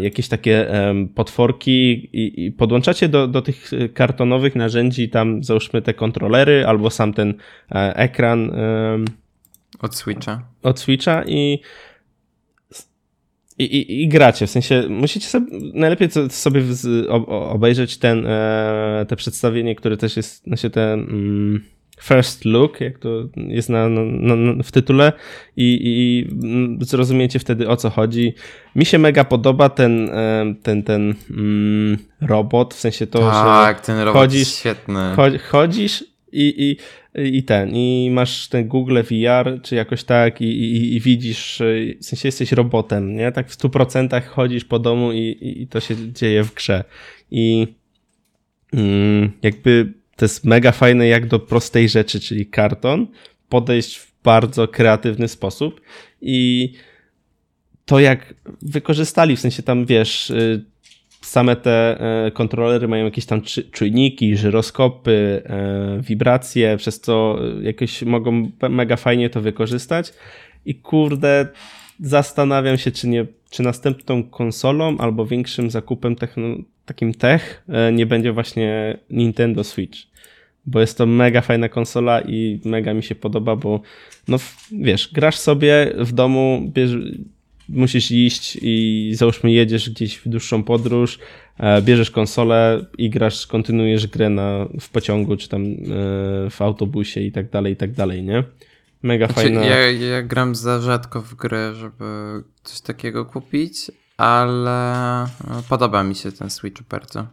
[0.00, 0.68] jakieś takie
[1.14, 7.12] potworki i, i podłączacie do, do tych kartonowych narzędzi tam załóżmy te kontrolery albo sam
[7.12, 7.34] ten
[7.70, 8.52] e, ekran
[9.80, 10.42] od Switcha.
[10.62, 11.60] Od Switcha i
[13.58, 16.62] i, i, i gracie, w sensie musicie sobie, najlepiej sobie
[17.28, 21.64] obejrzeć ten, e, te przedstawienie, które też jest, znaczy ten, mm,
[22.00, 25.12] first look, jak to jest na, na, na, w tytule
[25.56, 26.28] i, i
[26.84, 28.34] zrozumiecie wtedy o co chodzi.
[28.76, 30.10] Mi się mega podoba ten,
[30.62, 35.16] ten, ten mm, robot, w sensie to, tak, że ten robot chodzisz, jest świetny.
[35.50, 36.76] chodzisz i,
[37.14, 41.62] i, i ten, i masz ten Google VR, czy jakoś tak, i, i, i widzisz,
[42.00, 43.32] w sensie jesteś robotem, nie?
[43.32, 46.84] Tak w 100% chodzisz po domu i, i to się dzieje w grze.
[47.30, 47.74] I
[48.72, 53.06] mm, jakby to jest mega fajne jak do prostej rzeczy, czyli karton,
[53.48, 55.80] podejść w bardzo kreatywny sposób
[56.20, 56.72] i
[57.84, 60.64] to jak wykorzystali, w sensie tam wiesz, y,
[61.26, 68.50] same te e, kontrolery mają jakieś tam czujniki, żyroskopy, e, wibracje, przez co jakoś mogą
[68.70, 70.12] mega fajnie to wykorzystać.
[70.66, 71.48] I kurde,
[72.00, 73.26] zastanawiam się, czy nie,
[73.56, 76.16] czy następną konsolą albo większym zakupem
[76.84, 79.98] takim tech e, nie będzie właśnie Nintendo Switch.
[80.66, 83.80] Bo jest to mega fajna konsola i mega mi się podoba, bo
[84.28, 84.38] no
[84.72, 86.90] wiesz, grasz sobie w domu, bierz,
[87.68, 91.18] musisz iść i załóżmy jedziesz gdzieś w dłuższą podróż,
[91.58, 95.74] e, bierzesz konsolę i grasz, kontynuujesz grę na, w pociągu, czy tam e,
[96.50, 98.44] w autobusie i tak dalej, i tak dalej, nie?
[99.06, 99.64] Mega znaczy, fajna.
[99.64, 102.04] Ja, ja gram za rzadko w grę, żeby
[102.62, 105.26] coś takiego kupić, ale
[105.68, 107.26] podoba mi się ten Switch bardzo.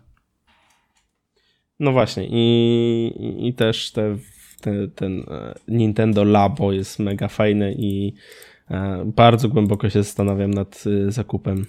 [1.79, 4.17] No właśnie i, i też te,
[4.61, 8.13] te, ten e, Nintendo Labo jest mega fajne i
[8.71, 11.65] e, bardzo głęboko się zastanawiam nad e, zakupem.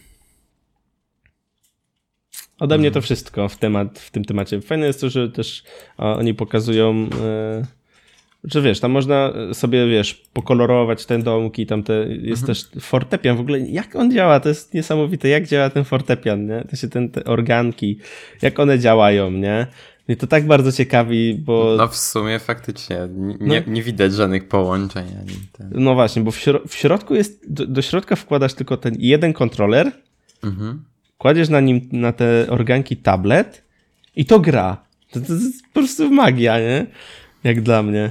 [2.58, 3.02] Ode mnie to mhm.
[3.02, 4.60] wszystko w, temat, w tym temacie.
[4.60, 5.64] Fajne jest to, że też
[5.96, 7.08] oni pokazują
[8.44, 12.46] że wiesz, tam można sobie, wiesz, pokolorować ten domki, tam te, jest mhm.
[12.46, 16.64] też fortepian, w ogóle jak on działa, to jest niesamowite, jak działa ten fortepian, nie?
[16.70, 17.98] To się ten, te organki,
[18.42, 19.66] jak one działają, nie?
[20.08, 21.74] I to tak bardzo ciekawi, bo...
[21.78, 22.98] No w sumie faktycznie
[23.40, 23.72] nie, no.
[23.72, 25.06] nie widać żadnych połączeń.
[25.20, 25.70] Ani ten...
[25.74, 29.32] No właśnie, bo w, śro w środku jest, do, do, środka wkładasz tylko ten jeden
[29.32, 29.92] kontroler,
[30.42, 30.84] mhm.
[31.18, 33.64] kładziesz na nim, na te organki tablet
[34.16, 34.84] i to gra.
[35.10, 36.86] To, to, to jest po prostu magia, nie?
[37.44, 38.10] Jak dla mnie.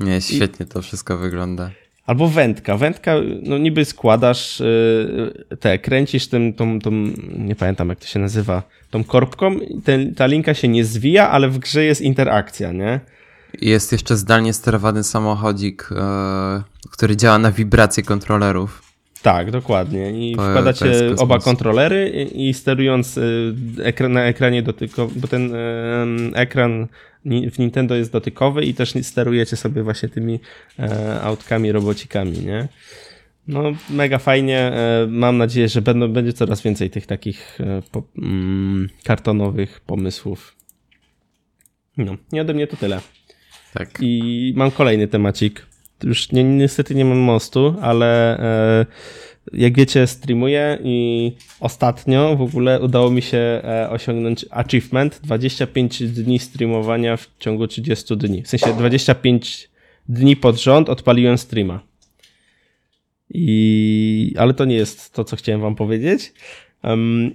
[0.00, 0.68] Nie, świetnie I...
[0.68, 1.70] to wszystko wygląda.
[2.06, 2.76] Albo wędka.
[2.76, 6.90] Wędka, no niby składasz yy, te, kręcisz tym, tą, tą,
[7.38, 11.48] nie pamiętam jak to się nazywa, tą korbką, ten, ta linka się nie zwija, ale
[11.48, 13.00] w grze jest interakcja, nie?
[13.60, 18.89] Jest jeszcze zdalnie sterowany samochodzik, yy, który działa na wibrację kontrolerów.
[19.22, 20.30] Tak, dokładnie.
[20.30, 25.54] I to, wkładacie to oba kontrolery i, i sterując y, na ekranie dotykowym, bo ten
[25.54, 25.58] y,
[26.34, 26.88] ekran
[27.24, 30.40] w Nintendo jest dotykowy i też sterujecie sobie właśnie tymi
[30.78, 32.68] e, autkami, robocikami, nie?
[33.48, 34.58] No, mega fajnie.
[34.58, 40.56] E, mam nadzieję, że będą, będzie coraz więcej tych takich e, po, mm, kartonowych pomysłów.
[41.96, 43.00] No, nie ode mnie to tyle.
[43.74, 43.98] Tak.
[44.00, 45.66] I mam kolejny temacik.
[46.04, 48.86] Już nie, niestety nie mam mostu, ale e,
[49.52, 56.38] jak wiecie, streamuję i ostatnio w ogóle udało mi się e, osiągnąć achievement 25 dni
[56.38, 58.42] streamowania w ciągu 30 dni.
[58.42, 59.70] W sensie 25
[60.08, 61.80] dni pod rząd odpaliłem streama.
[63.34, 64.34] I...
[64.38, 66.32] Ale to nie jest to, co chciałem wam powiedzieć.
[66.84, 67.34] Um.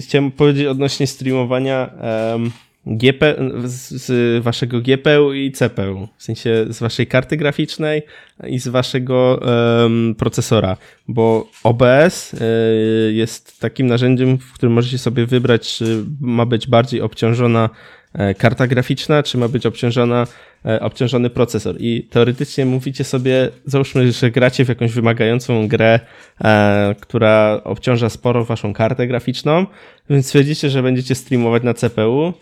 [0.00, 1.90] Chciałem powiedzieć odnośnie streamowania
[2.32, 2.50] um,
[2.86, 8.02] GP, z waszego GPU i CPU, w sensie z waszej karty graficznej
[8.46, 9.40] i z waszego
[9.82, 10.76] um, procesora,
[11.08, 17.00] bo OBS y, jest takim narzędziem, w którym możecie sobie wybrać, czy ma być bardziej
[17.00, 17.70] obciążona
[18.12, 20.26] e, karta graficzna, czy ma być obciążona,
[20.66, 21.76] e, obciążony procesor.
[21.78, 26.00] I teoretycznie mówicie sobie, załóżmy, że gracie w jakąś wymagającą grę,
[26.44, 29.66] e, która obciąża sporo waszą kartę graficzną,
[30.10, 32.34] więc stwierdzicie, że będziecie streamować na CPU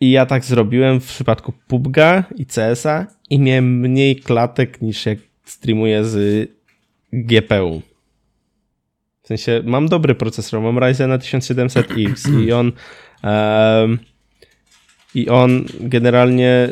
[0.00, 5.18] i ja tak zrobiłem w przypadku PUBG'a i CS-a i miałem mniej klatek niż jak
[5.44, 6.48] streamuję z
[7.12, 7.82] GPU.
[9.22, 12.72] W sensie mam dobry procesor, mam Ryzena 1700X i on
[13.24, 13.98] um,
[15.14, 16.68] i on generalnie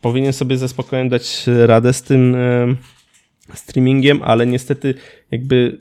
[0.00, 2.76] powinien sobie ze spokojem dać radę z tym um,
[3.54, 4.94] streamingiem, ale niestety
[5.30, 5.78] jakby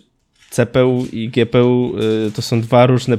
[0.55, 1.95] CPU i GPU
[2.27, 3.17] y, to są dwa różne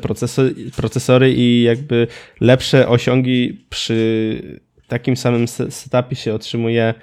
[0.76, 2.07] procesory, i jakby
[2.41, 6.95] lepsze osiągi przy takim samym setupie się otrzymuje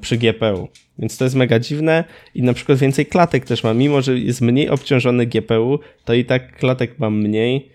[0.00, 0.68] przy GPU.
[0.98, 3.78] Więc to jest mega dziwne i na przykład więcej klatek też mam.
[3.78, 7.70] Mimo, że jest mniej obciążony GPU, to i tak klatek mam mniej,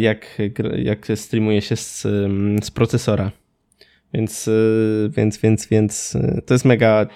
[0.00, 0.38] jak,
[0.76, 2.02] jak streamuje się z,
[2.64, 3.30] z procesora.
[4.14, 7.06] Więc, y, więc, więc, więc y, to jest mega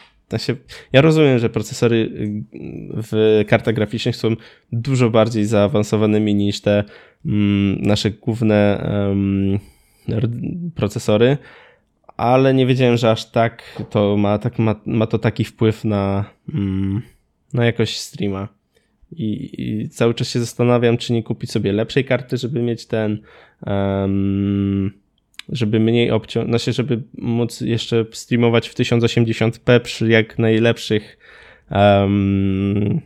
[0.92, 2.42] ja rozumiem, że procesory y,
[2.92, 4.36] w kartach graficznych są
[4.72, 6.84] dużo bardziej zaawansowanymi niż te
[7.26, 8.88] mm, nasze główne
[10.74, 11.38] procesory,
[12.16, 16.24] ale nie wiedziałem, że aż tak to ma, tak, ma, ma to taki wpływ na,
[16.54, 17.02] mm,
[17.52, 18.48] na jakość streama.
[19.12, 23.18] I, I, cały czas się zastanawiam, czy nie kupić sobie lepszej karty, żeby mieć ten
[23.66, 24.92] um,
[25.48, 31.18] żeby mniej obciąć, znaczy żeby móc jeszcze streamować w 1080p przy jak najlepszych
[31.70, 33.00] um,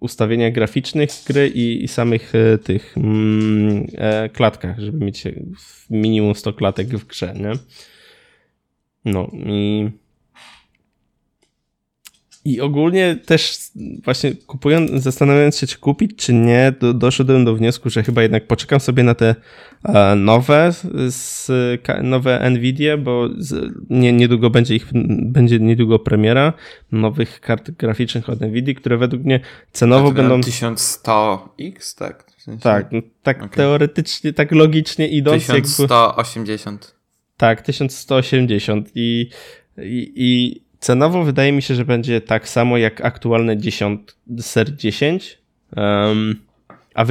[0.00, 5.24] ustawieniach graficznych gry i, i samych e, tych mm, e, klatkach, żeby mieć
[5.90, 7.52] minimum 100 klatek w grze, nie?
[9.04, 9.90] No i
[12.44, 13.58] i ogólnie też
[14.04, 18.46] właśnie kupując, zastanawiając się, czy kupić, czy nie, do, doszedłem do wniosku, że chyba jednak
[18.46, 19.34] poczekam sobie na te
[19.84, 20.72] e, nowe,
[21.08, 21.48] z,
[22.02, 24.86] nowe Nvidia, bo z, nie, niedługo będzie ich,
[25.22, 26.52] będzie niedługo premiera
[26.92, 29.40] nowych kart graficznych od Nvidia, które według mnie
[29.72, 30.40] cenowo tak, będą...
[30.40, 32.30] 1100X, tak?
[32.38, 32.62] W sensie...
[32.62, 33.48] Tak, no, tak okay.
[33.48, 35.42] teoretycznie, tak logicznie idąc.
[35.42, 36.82] 1180.
[36.84, 37.00] Jakby...
[37.36, 39.30] Tak, 1180 i,
[39.78, 44.00] i, i Cenowo wydaje mi się, że będzie tak samo jak aktualne 10,
[44.40, 45.38] ser 10,
[45.76, 46.36] um,
[46.94, 47.04] a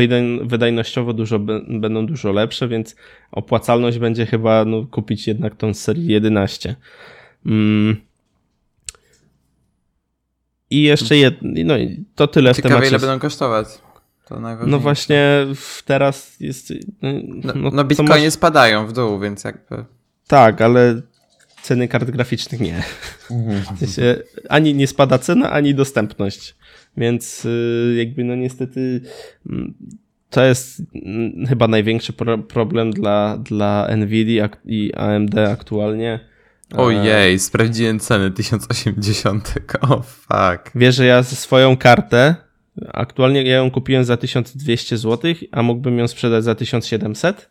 [0.44, 1.40] wydajnościowo dużo,
[1.70, 2.96] będą dużo lepsze, więc
[3.32, 6.76] opłacalność będzie chyba no, kupić jednak tą serię 11.
[7.46, 8.02] Um,
[10.70, 11.76] I jeszcze jedno, no
[12.16, 12.90] to tyle Ciekawe, w temacie.
[12.90, 13.68] ile będą kosztować.
[14.68, 15.48] no właśnie
[15.86, 16.74] teraz jest...
[17.02, 17.10] No,
[17.44, 18.34] no, no, no bitcoiny masz...
[18.34, 19.86] spadają w dół, więc jakby...
[20.28, 21.02] Tak, ale
[21.70, 22.84] ceny kart graficznych nie.
[23.32, 23.76] Mhm.
[23.76, 24.16] W sensie,
[24.50, 26.56] ani nie spada cena, ani dostępność.
[26.98, 29.02] Więc y, jakby no niestety
[29.50, 29.74] mm,
[30.30, 36.20] to jest mm, chyba największy pro problem dla, dla Nvidia i AMD aktualnie.
[36.78, 39.54] Ojej, sprawdziłem ceny 1080.
[39.82, 40.72] O oh, fuck.
[40.76, 42.36] Wiesz, że ja swoją kartę
[42.94, 47.50] aktualnie ja ją kupiłem za 1200 zł, a mógłbym ją sprzedać za 1700.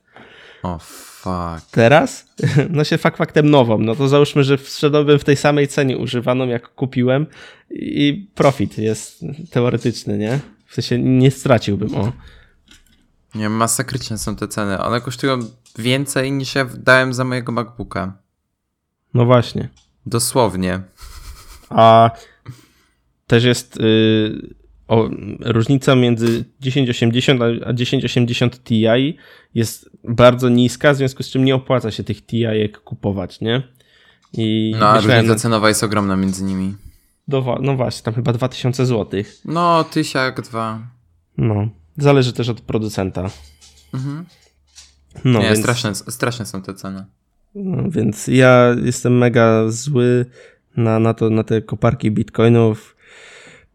[0.63, 1.71] O oh, fuck.
[1.71, 2.27] Teraz?
[2.71, 3.79] No się fakt faktem nową.
[3.79, 7.27] No to załóżmy, że sprzedałbym w tej samej cenie używaną, jak kupiłem
[7.71, 10.41] i profit jest teoretyczny, nie?
[10.67, 12.13] W sensie nie straciłbym, o.
[13.35, 14.79] Nie, masakryczne są te ceny.
[14.79, 15.39] One kosztują
[15.79, 18.13] więcej niż ja dałem za mojego MacBooka.
[19.15, 19.69] No właśnie.
[20.07, 20.81] Dosłownie.
[21.69, 22.11] A
[23.27, 24.55] też jest y,
[24.89, 25.09] o,
[25.41, 28.85] różnica między 1080 a 1080 Ti
[29.55, 32.45] jest bardzo niska, w związku z czym nie opłaca się tych Ti
[32.85, 33.63] kupować, nie?
[34.33, 36.75] I no, a różnica cenowa jest ogromna między nimi.
[37.29, 39.23] Do, no właśnie, tam chyba 2000 zł.
[39.45, 40.79] No, tysiak, dwa.
[41.39, 43.31] No, zależy też od producenta.
[43.95, 44.27] Mhm.
[45.25, 45.59] No, Nie, więc...
[45.59, 47.05] straszne, straszne są te ceny.
[47.55, 50.27] No, więc ja jestem mega zły
[50.77, 52.97] na, na, to, na te koparki bitcoinów.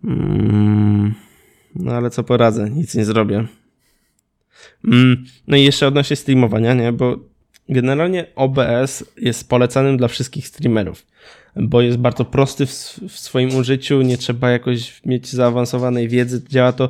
[0.03, 1.13] Mm,
[1.75, 3.47] no ale co poradzę, nic nie zrobię.
[4.85, 6.91] Mm, no i jeszcze odnośnie streamowania, nie?
[6.91, 7.19] Bo
[7.69, 11.05] generalnie OBS jest polecanym dla wszystkich streamerów,
[11.55, 12.71] bo jest bardzo prosty w,
[13.09, 16.89] swoim użyciu, nie trzeba jakoś mieć zaawansowanej wiedzy, działa to,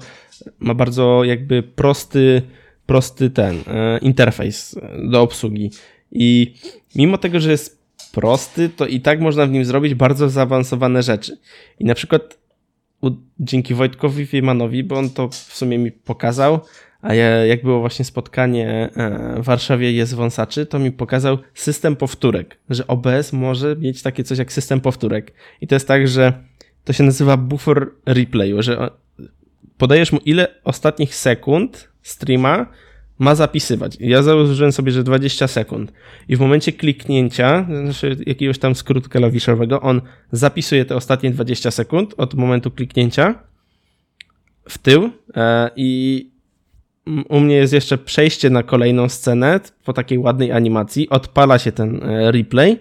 [0.59, 2.41] ma bardzo jakby prosty,
[2.85, 4.75] prosty ten e, interfejs
[5.11, 5.71] do obsługi.
[6.11, 6.53] I
[6.95, 11.37] mimo tego, że jest prosty, to i tak można w nim zrobić bardzo zaawansowane rzeczy.
[11.79, 12.42] I na przykład
[13.39, 16.59] dzięki Wojtkowi Wiemanowi, bo on to w sumie mi pokazał,
[17.01, 21.95] a ja, jak było właśnie spotkanie e, w Warszawie jest wąsaczy, to mi pokazał system
[21.95, 25.33] powtórek, że OBS może mieć takie coś jak system powtórek.
[25.61, 26.33] I to jest tak, że
[26.83, 28.89] to się nazywa buffer replay, że
[29.77, 32.65] podajesz mu ile ostatnich sekund streama
[33.23, 33.97] ma zapisywać.
[33.99, 35.93] Ja założyłem sobie, że 20 sekund.
[36.27, 40.01] I w momencie kliknięcia, znaczy jakiegoś tam skrótu klawiszowego, on
[40.31, 43.35] zapisuje te ostatnie 20 sekund od momentu kliknięcia
[44.69, 46.29] w tył e, i
[47.29, 52.03] u mnie jest jeszcze przejście na kolejną scenę po takiej ładnej animacji, odpala się ten
[52.03, 52.79] e, replay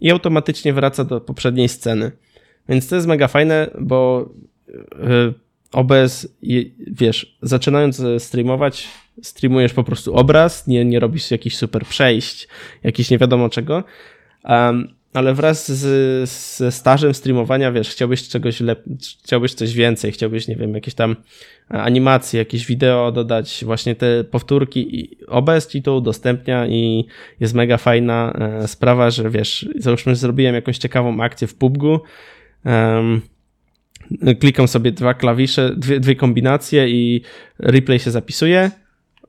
[0.00, 2.12] i automatycznie wraca do poprzedniej sceny.
[2.68, 4.30] Więc to jest mega fajne, bo
[4.68, 5.32] e,
[5.72, 6.28] OBS,
[6.86, 8.88] wiesz, zaczynając streamować,
[9.22, 12.48] streamujesz po prostu obraz, nie, nie robisz jakichś super przejść,
[12.82, 13.84] jakiś nie wiadomo czego,
[14.44, 20.48] um, ale wraz z, ze stażem streamowania, wiesz, chciałbyś czegoś lep- chciałbyś coś więcej, chciałbyś,
[20.48, 21.16] nie wiem, jakieś tam
[21.68, 27.04] animacje, jakieś wideo dodać, właśnie te powtórki i OBS ci to udostępnia i
[27.40, 31.82] jest mega fajna e, sprawa, że wiesz, załóżmy, że zrobiłem jakąś ciekawą akcję w PUBG,
[32.64, 33.20] um,
[34.40, 37.22] klikam sobie dwa klawisze, dwie, dwie kombinacje i
[37.58, 38.70] replay się zapisuje,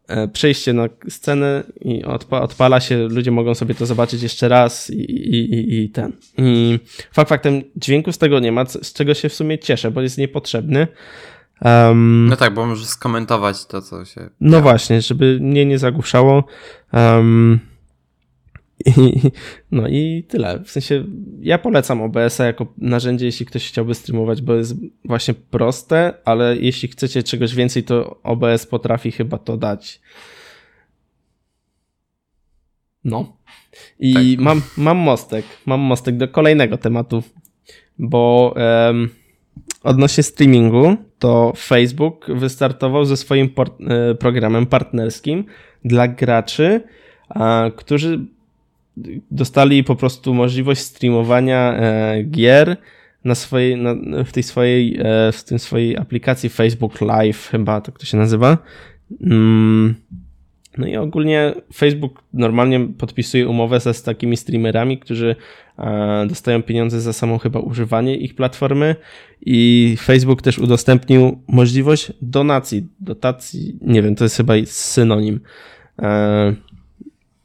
[0.07, 4.89] e, przejście na scenę i odpa odpala się, ludzie mogą sobie to zobaczyć jeszcze raz
[4.89, 6.11] i, i, i ten.
[6.38, 6.80] I
[7.11, 10.17] fakt faktem dźwięku z tego nie ma, z czego się w sumie cieszę, bo jest
[10.17, 10.88] niepotrzebny.
[11.61, 14.30] Um, no tak, bo możesz skomentować to, co się.
[14.41, 16.43] No właśnie, żeby mnie nie zagłuszało.
[16.93, 17.59] Um,
[18.86, 19.32] i,
[19.71, 20.59] no i tyle.
[20.59, 21.05] W sensie
[21.41, 26.88] ja polecam OBS-a jako narzędzie, jeśli ktoś chciałby streamować, bo jest właśnie proste, ale jeśli
[26.88, 30.01] chcecie czegoś więcej, to OBS potrafi chyba to dać.
[33.03, 33.38] No.
[33.99, 34.45] I tak.
[34.45, 35.45] mam, mam mostek.
[35.65, 37.24] Mam mostek do kolejnego tematu,
[37.99, 38.53] bo
[38.88, 39.09] um,
[39.84, 43.49] odnośnie streamingu, to Facebook wystartował ze swoim
[43.89, 45.45] e, programem partnerskim
[45.86, 46.82] dla graczy,
[47.30, 48.26] a, którzy
[49.31, 52.77] dostali po prostu możliwość streamowania e, gier
[53.25, 57.99] na swojej, na, w tej swojej, e, w tym swojej aplikacji Facebook Live, chyba tak
[57.99, 58.57] to się nazywa.
[59.21, 59.95] Mm.
[60.77, 65.35] No i ogólnie Facebook normalnie podpisuje umowę ze, z takimi streamerami, którzy
[65.79, 68.95] e, dostają pieniądze za samo chyba używanie ich platformy
[69.41, 75.39] i Facebook też udostępnił możliwość donacji, dotacji, nie wiem, to jest chyba synonim.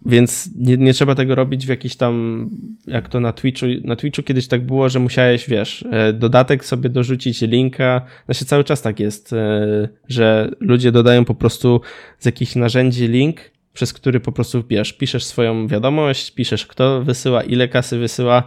[0.06, 2.46] Więc nie, nie, trzeba tego robić w jakiś tam,
[2.86, 6.90] jak to na Twitchu, na Twitchu kiedyś tak było, że musiałeś, wiesz, e, dodatek sobie
[6.90, 11.80] dorzucić linka, znaczy cały czas tak jest, e, że ludzie dodają po prostu
[12.18, 13.40] z jakichś narzędzi link,
[13.72, 18.42] przez który po prostu, wiesz, piszesz swoją wiadomość, piszesz kto wysyła, ile kasy wysyła,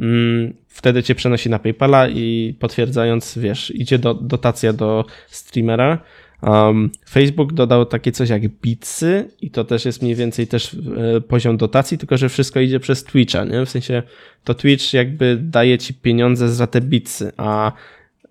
[0.00, 5.98] mm, wtedy cię przenosi na PayPala i potwierdzając, wiesz, idzie do, dotacja do streamera,
[6.42, 10.76] Um, Facebook dodał takie coś jak bitsy i to też jest mniej więcej też
[11.16, 13.66] e, poziom dotacji, tylko że wszystko idzie przez Twitcha, nie?
[13.66, 14.02] W sensie
[14.44, 17.72] to Twitch jakby daje ci pieniądze za te bitsy, a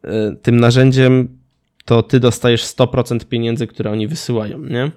[0.03, 1.28] e, tym narzędziem
[1.86, 4.91] to ty dostajesz 100% pieniędzy, które oni wysyłają, nie?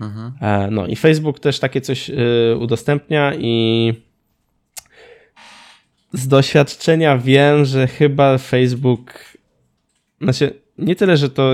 [0.00, 0.32] Mhm.
[0.40, 2.10] E, no i Facebook też takie coś
[2.58, 3.92] udostępnia i
[6.12, 9.14] z doświadczenia wiem, że chyba Facebook,
[10.20, 11.52] znaczy nie tyle, że to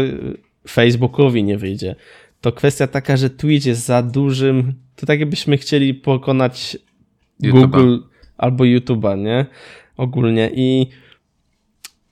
[0.69, 1.97] Facebookowi nie wyjdzie.
[2.41, 4.75] To kwestia taka, że Twitch jest za dużym.
[4.97, 6.79] To tak jakbyśmy chcieli pokonać
[7.41, 7.99] Google
[8.37, 9.47] albo YouTube'a, nie?
[9.97, 10.51] Ogólnie.
[10.55, 10.87] I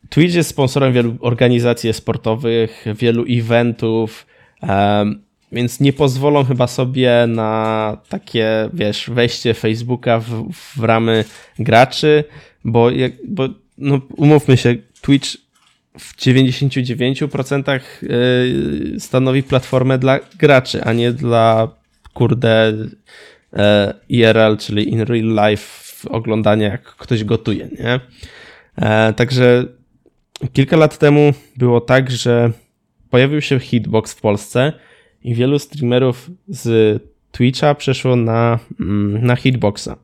[0.08, 4.26] Twitch jest sponsorem wielu organizacji sportowych, wielu eventów,
[4.62, 5.22] um,
[5.52, 11.24] więc nie pozwolą chyba sobie na takie, wiesz, wejście Facebooka w, w ramy
[11.58, 12.24] graczy.
[12.64, 13.48] bo, jak, bo
[13.78, 15.36] no, umówmy się, Twitch
[15.98, 21.68] w 99% y, stanowi platformę dla graczy, a nie dla
[22.12, 22.74] kurde
[23.52, 28.00] e, IRL, czyli in real life oglądania jak ktoś gotuje, nie?
[28.76, 29.64] E, także
[30.52, 32.50] kilka lat temu było tak, że
[33.10, 34.72] pojawił się hitbox w Polsce
[35.24, 39.96] i wielu streamerów z Twitcha przeszło na, mm, na hitboxa,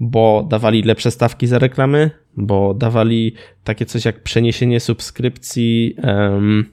[0.00, 5.96] bo dawali lepsze stawki za reklamy, bo dawali takie coś jak przeniesienie subskrypcji.
[6.02, 6.66] Um,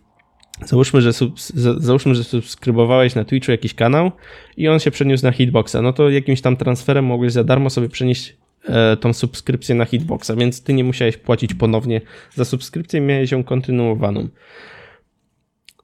[0.66, 1.40] załóżmy, że sub,
[1.78, 4.12] załóżmy, że subskrybowałeś na Twitchu jakiś kanał
[4.58, 7.90] i on się przeniósł na hitboxa, no to jakimś tam transferem mogłeś za darmo sobie
[7.90, 8.36] przenieść
[8.66, 12.02] e, tą subskrypcję na hitboxa, więc ty nie musiałeś płacić ponownie
[12.36, 14.28] za subskrypcję, miałeś ją kontynuowaną.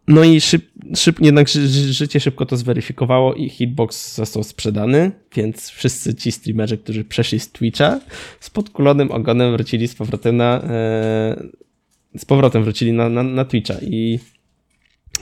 [0.08, 1.48] No i szyb, szyb, jednak
[1.90, 7.52] życie szybko to zweryfikowało i Hitbox został sprzedany, więc wszyscy ci streamerzy, którzy przeszli z
[7.52, 8.00] Twitcha,
[8.40, 11.44] z podkulonym ogonem wrócili z powrotem na, e,
[12.18, 13.74] z powrotem wrócili na, na, na Twitcha.
[13.82, 14.20] I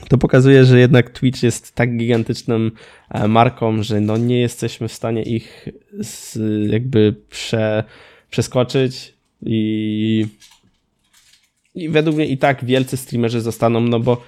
[0.08, 2.70] to pokazuje, że jednak Twitch jest tak gigantyczną
[3.10, 5.68] e, marką, że no nie jesteśmy w stanie ich
[6.00, 6.38] z,
[6.72, 7.84] jakby prze,
[8.30, 9.14] przeskoczyć.
[9.46, 10.26] I,
[11.74, 14.22] i według mnie i tak wielcy streamerzy zostaną, no bo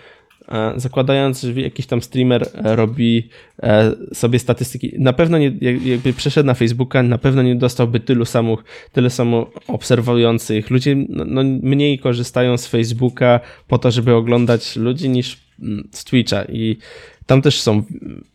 [0.77, 3.29] zakładając, że jakiś tam streamer e, robi
[3.63, 5.53] e, sobie statystyki, na pewno nie,
[5.85, 8.59] jakby przeszedł na Facebooka, na pewno nie dostałby tylu samych,
[8.93, 10.71] tyle samo obserwujących.
[10.71, 16.05] Ludzie no, no, mniej korzystają z Facebooka po to, żeby oglądać ludzi niż mm, z
[16.05, 16.77] Twitcha i
[17.27, 17.83] tam też są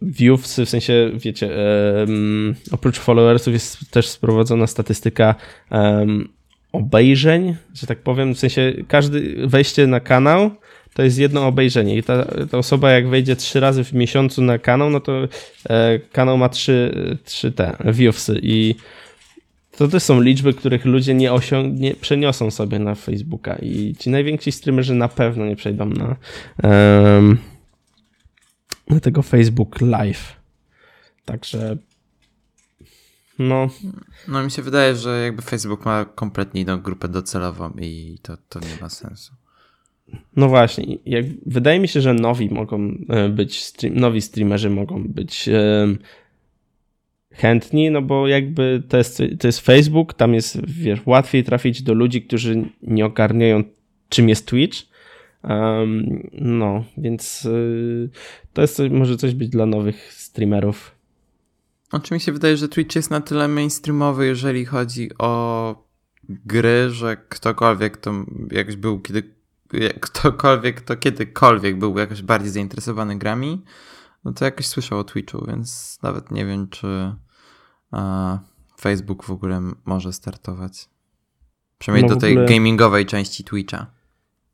[0.02, 1.50] viewsy, w sensie, wiecie,
[1.98, 5.36] um, oprócz followersów jest też sprowadzona statystyka
[5.72, 6.30] um,
[6.72, 10.52] obejrzeń, że tak powiem, w sensie każdy wejście na kanał
[10.94, 14.58] to jest jedno obejrzenie i ta, ta osoba jak wejdzie trzy razy w miesiącu na
[14.58, 15.28] kanał, no to
[15.70, 16.92] e, kanał ma trzy,
[17.24, 18.76] trzy te viewsy i
[19.78, 24.10] to też są liczby, których ludzie nie, osiąg- nie przeniosą sobie na Facebooka i ci
[24.10, 26.16] najwięksi streamerzy na pewno nie przejdą na,
[26.64, 27.38] um,
[28.90, 30.36] na tego Facebook Live.
[31.26, 31.78] Także
[33.40, 33.70] no.
[34.28, 38.60] No mi się wydaje, że jakby Facebook ma kompletnie inną grupę docelową i to, to
[38.60, 39.34] nie ma sensu.
[40.36, 45.04] No właśnie, jak, wydaje mi się, że nowi mogą e, być, stream, nowi streamerzy mogą
[45.04, 45.50] być
[47.34, 51.94] chętni, no bo jakby to jest, to jest Facebook, tam jest wiesz, łatwiej trafić do
[51.94, 53.64] ludzi, którzy nie ogarniają
[54.10, 54.78] czym jest Twitch.
[55.44, 58.10] Um, no, więc y,
[58.54, 60.96] to jest może coś być dla nowych streamerów.
[61.90, 65.76] Znaczy mi się wydaje, że Twitch jest na tyle mainstreamowy, jeżeli chodzi o
[66.30, 69.24] gry, że ktokolwiek to jakiś był kiedy
[70.00, 73.64] ktokolwiek, kto kiedykolwiek był jakoś bardziej zainteresowany grami,
[74.24, 77.16] no to jakoś słyszał o Twitchu, więc nawet nie wiem, czy
[77.92, 78.40] a,
[78.82, 80.90] Facebook w ogóle może startować.
[81.78, 82.48] Przynajmniej no do tej ogóle...
[82.48, 83.88] gamingowej części Twitcha.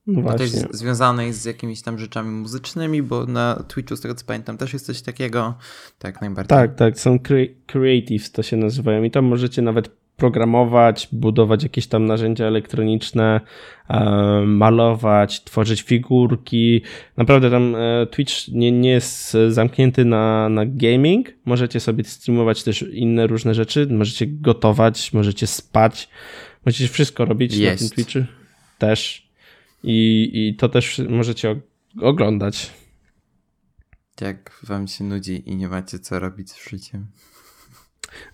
[0.08, 4.26] No bo też związanej z jakimiś tam rzeczami muzycznymi, bo na Twitchu, z tego co
[4.26, 5.58] pamiętam, też jest coś takiego.
[6.00, 6.58] Tak, najbardziej.
[6.58, 7.20] Tak, tak, są
[7.68, 13.42] creatives to się nazywają i tam możecie nawet programować, budować jakieś tam narzędzia elektroniczne,
[14.46, 16.82] malować, tworzyć figurki.
[17.18, 21.28] Naprawdę tam e, Twitch nie, nie jest zamknięty na, na gaming.
[21.46, 23.88] Możecie sobie streamować też inne różne rzeczy.
[23.92, 26.10] Możecie gotować, możecie spać,
[26.66, 27.84] możecie wszystko robić jest.
[27.84, 28.20] na tym Twitchu
[28.78, 29.30] też.
[29.84, 31.56] I, I to też możecie
[32.02, 32.72] oglądać.
[34.22, 37.08] Jak wam się nudzi i nie macie co robić z życiem?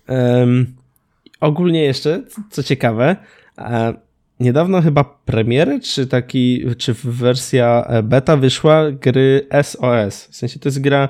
[0.08, 0.76] Um,
[1.42, 3.16] ogólnie jeszcze, co ciekawe,
[3.58, 3.94] e,
[4.40, 10.28] niedawno chyba premiery, czy taki, czy wersja e, beta wyszła gry SOS.
[10.30, 11.08] W sensie to jest gra,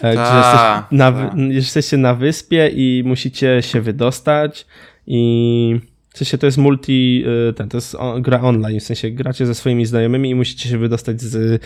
[0.00, 0.60] ta, gdzie jesteś
[0.90, 1.34] na, ta.
[1.48, 4.66] jesteście na wyspie i musicie się wydostać
[5.06, 5.80] i
[6.10, 9.54] w sensie to jest multi, e, ten, to jest gra online, w sensie gracie ze
[9.54, 11.62] swoimi znajomymi i musicie się wydostać z,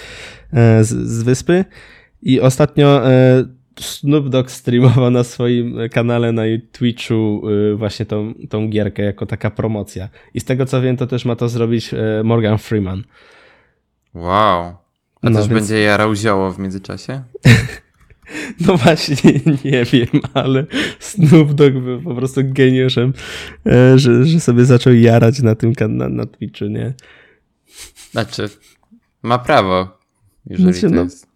[0.80, 1.64] z, z wyspy.
[2.22, 3.02] I ostatnio
[3.80, 9.50] Snoop Dogg streamował na swoim kanale na Twitchu y, właśnie tą, tą gierkę jako taka
[9.50, 10.08] promocja.
[10.34, 13.04] I z tego co wiem, to też ma to zrobić y, Morgan Freeman.
[14.14, 14.76] Wow.
[15.22, 15.60] A no, też więc...
[15.60, 17.22] będzie jarał zioło w międzyczasie?
[18.66, 19.32] No właśnie,
[19.64, 20.66] nie wiem, ale
[20.98, 23.12] Snoop Dogg był po prostu geniuszem,
[23.66, 26.94] e, że, że sobie zaczął jarać na tym na, na Twitchu, nie?
[28.10, 28.48] Znaczy,
[29.22, 29.98] ma prawo,
[30.46, 31.27] jeżeli znaczy, to no, jest...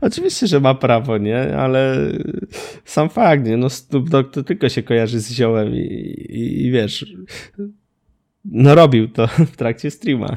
[0.00, 1.56] Oczywiście, że ma prawo, nie?
[1.56, 1.96] Ale
[2.84, 3.56] sam fakt, nie?
[3.56, 7.06] No Snoop Dogg to tylko się kojarzy z ziołem i, i, i wiesz,
[8.44, 10.36] no robił to w trakcie streama.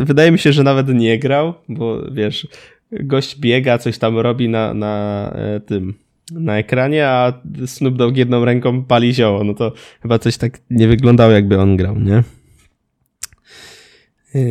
[0.00, 2.48] Wydaje mi się, że nawet nie grał, bo wiesz,
[2.92, 5.94] gość biega, coś tam robi na, na e, tym,
[6.32, 7.32] na ekranie, a
[7.66, 9.44] Snoop Dogg jedną ręką pali zioło.
[9.44, 9.72] No to
[10.02, 12.22] chyba coś tak nie wyglądało, jakby on grał, nie?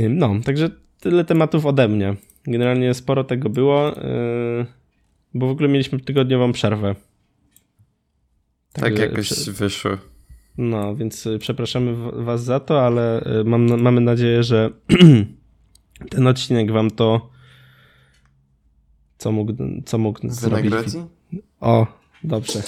[0.09, 0.69] No, także
[0.99, 2.15] tyle tematów ode mnie.
[2.47, 4.65] Generalnie sporo tego było, yy,
[5.33, 6.95] bo w ogóle mieliśmy tygodniową przerwę.
[8.73, 9.91] Tak, tak jakoś wyszło.
[10.57, 14.69] No, więc przepraszamy Was za to, ale mam, mamy nadzieję, że
[16.11, 17.33] ten odcinek Wam to
[19.17, 19.53] co mógł,
[19.85, 20.89] co mógł Wynagrodzi?
[20.89, 21.11] zrobić.
[21.59, 21.87] O,
[22.23, 22.63] dobrze.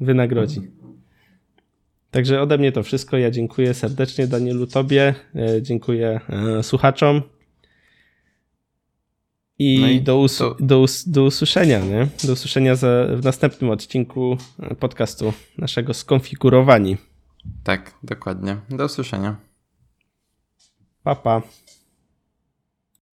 [0.00, 0.60] Wynagrodzi.
[2.10, 3.18] Także ode mnie to wszystko.
[3.18, 5.14] Ja dziękuję serdecznie Danielu Tobie,
[5.62, 6.20] dziękuję
[6.62, 7.22] słuchaczom
[9.60, 10.56] i, no i do, us to...
[10.60, 12.08] do, us do usłyszenia, nie?
[12.24, 12.74] Do usłyszenia
[13.16, 14.36] w następnym odcinku
[14.78, 16.96] podcastu naszego Skonfigurowani.
[17.64, 18.56] Tak, dokładnie.
[18.70, 19.36] Do usłyszenia.
[21.02, 21.42] Pa, pa.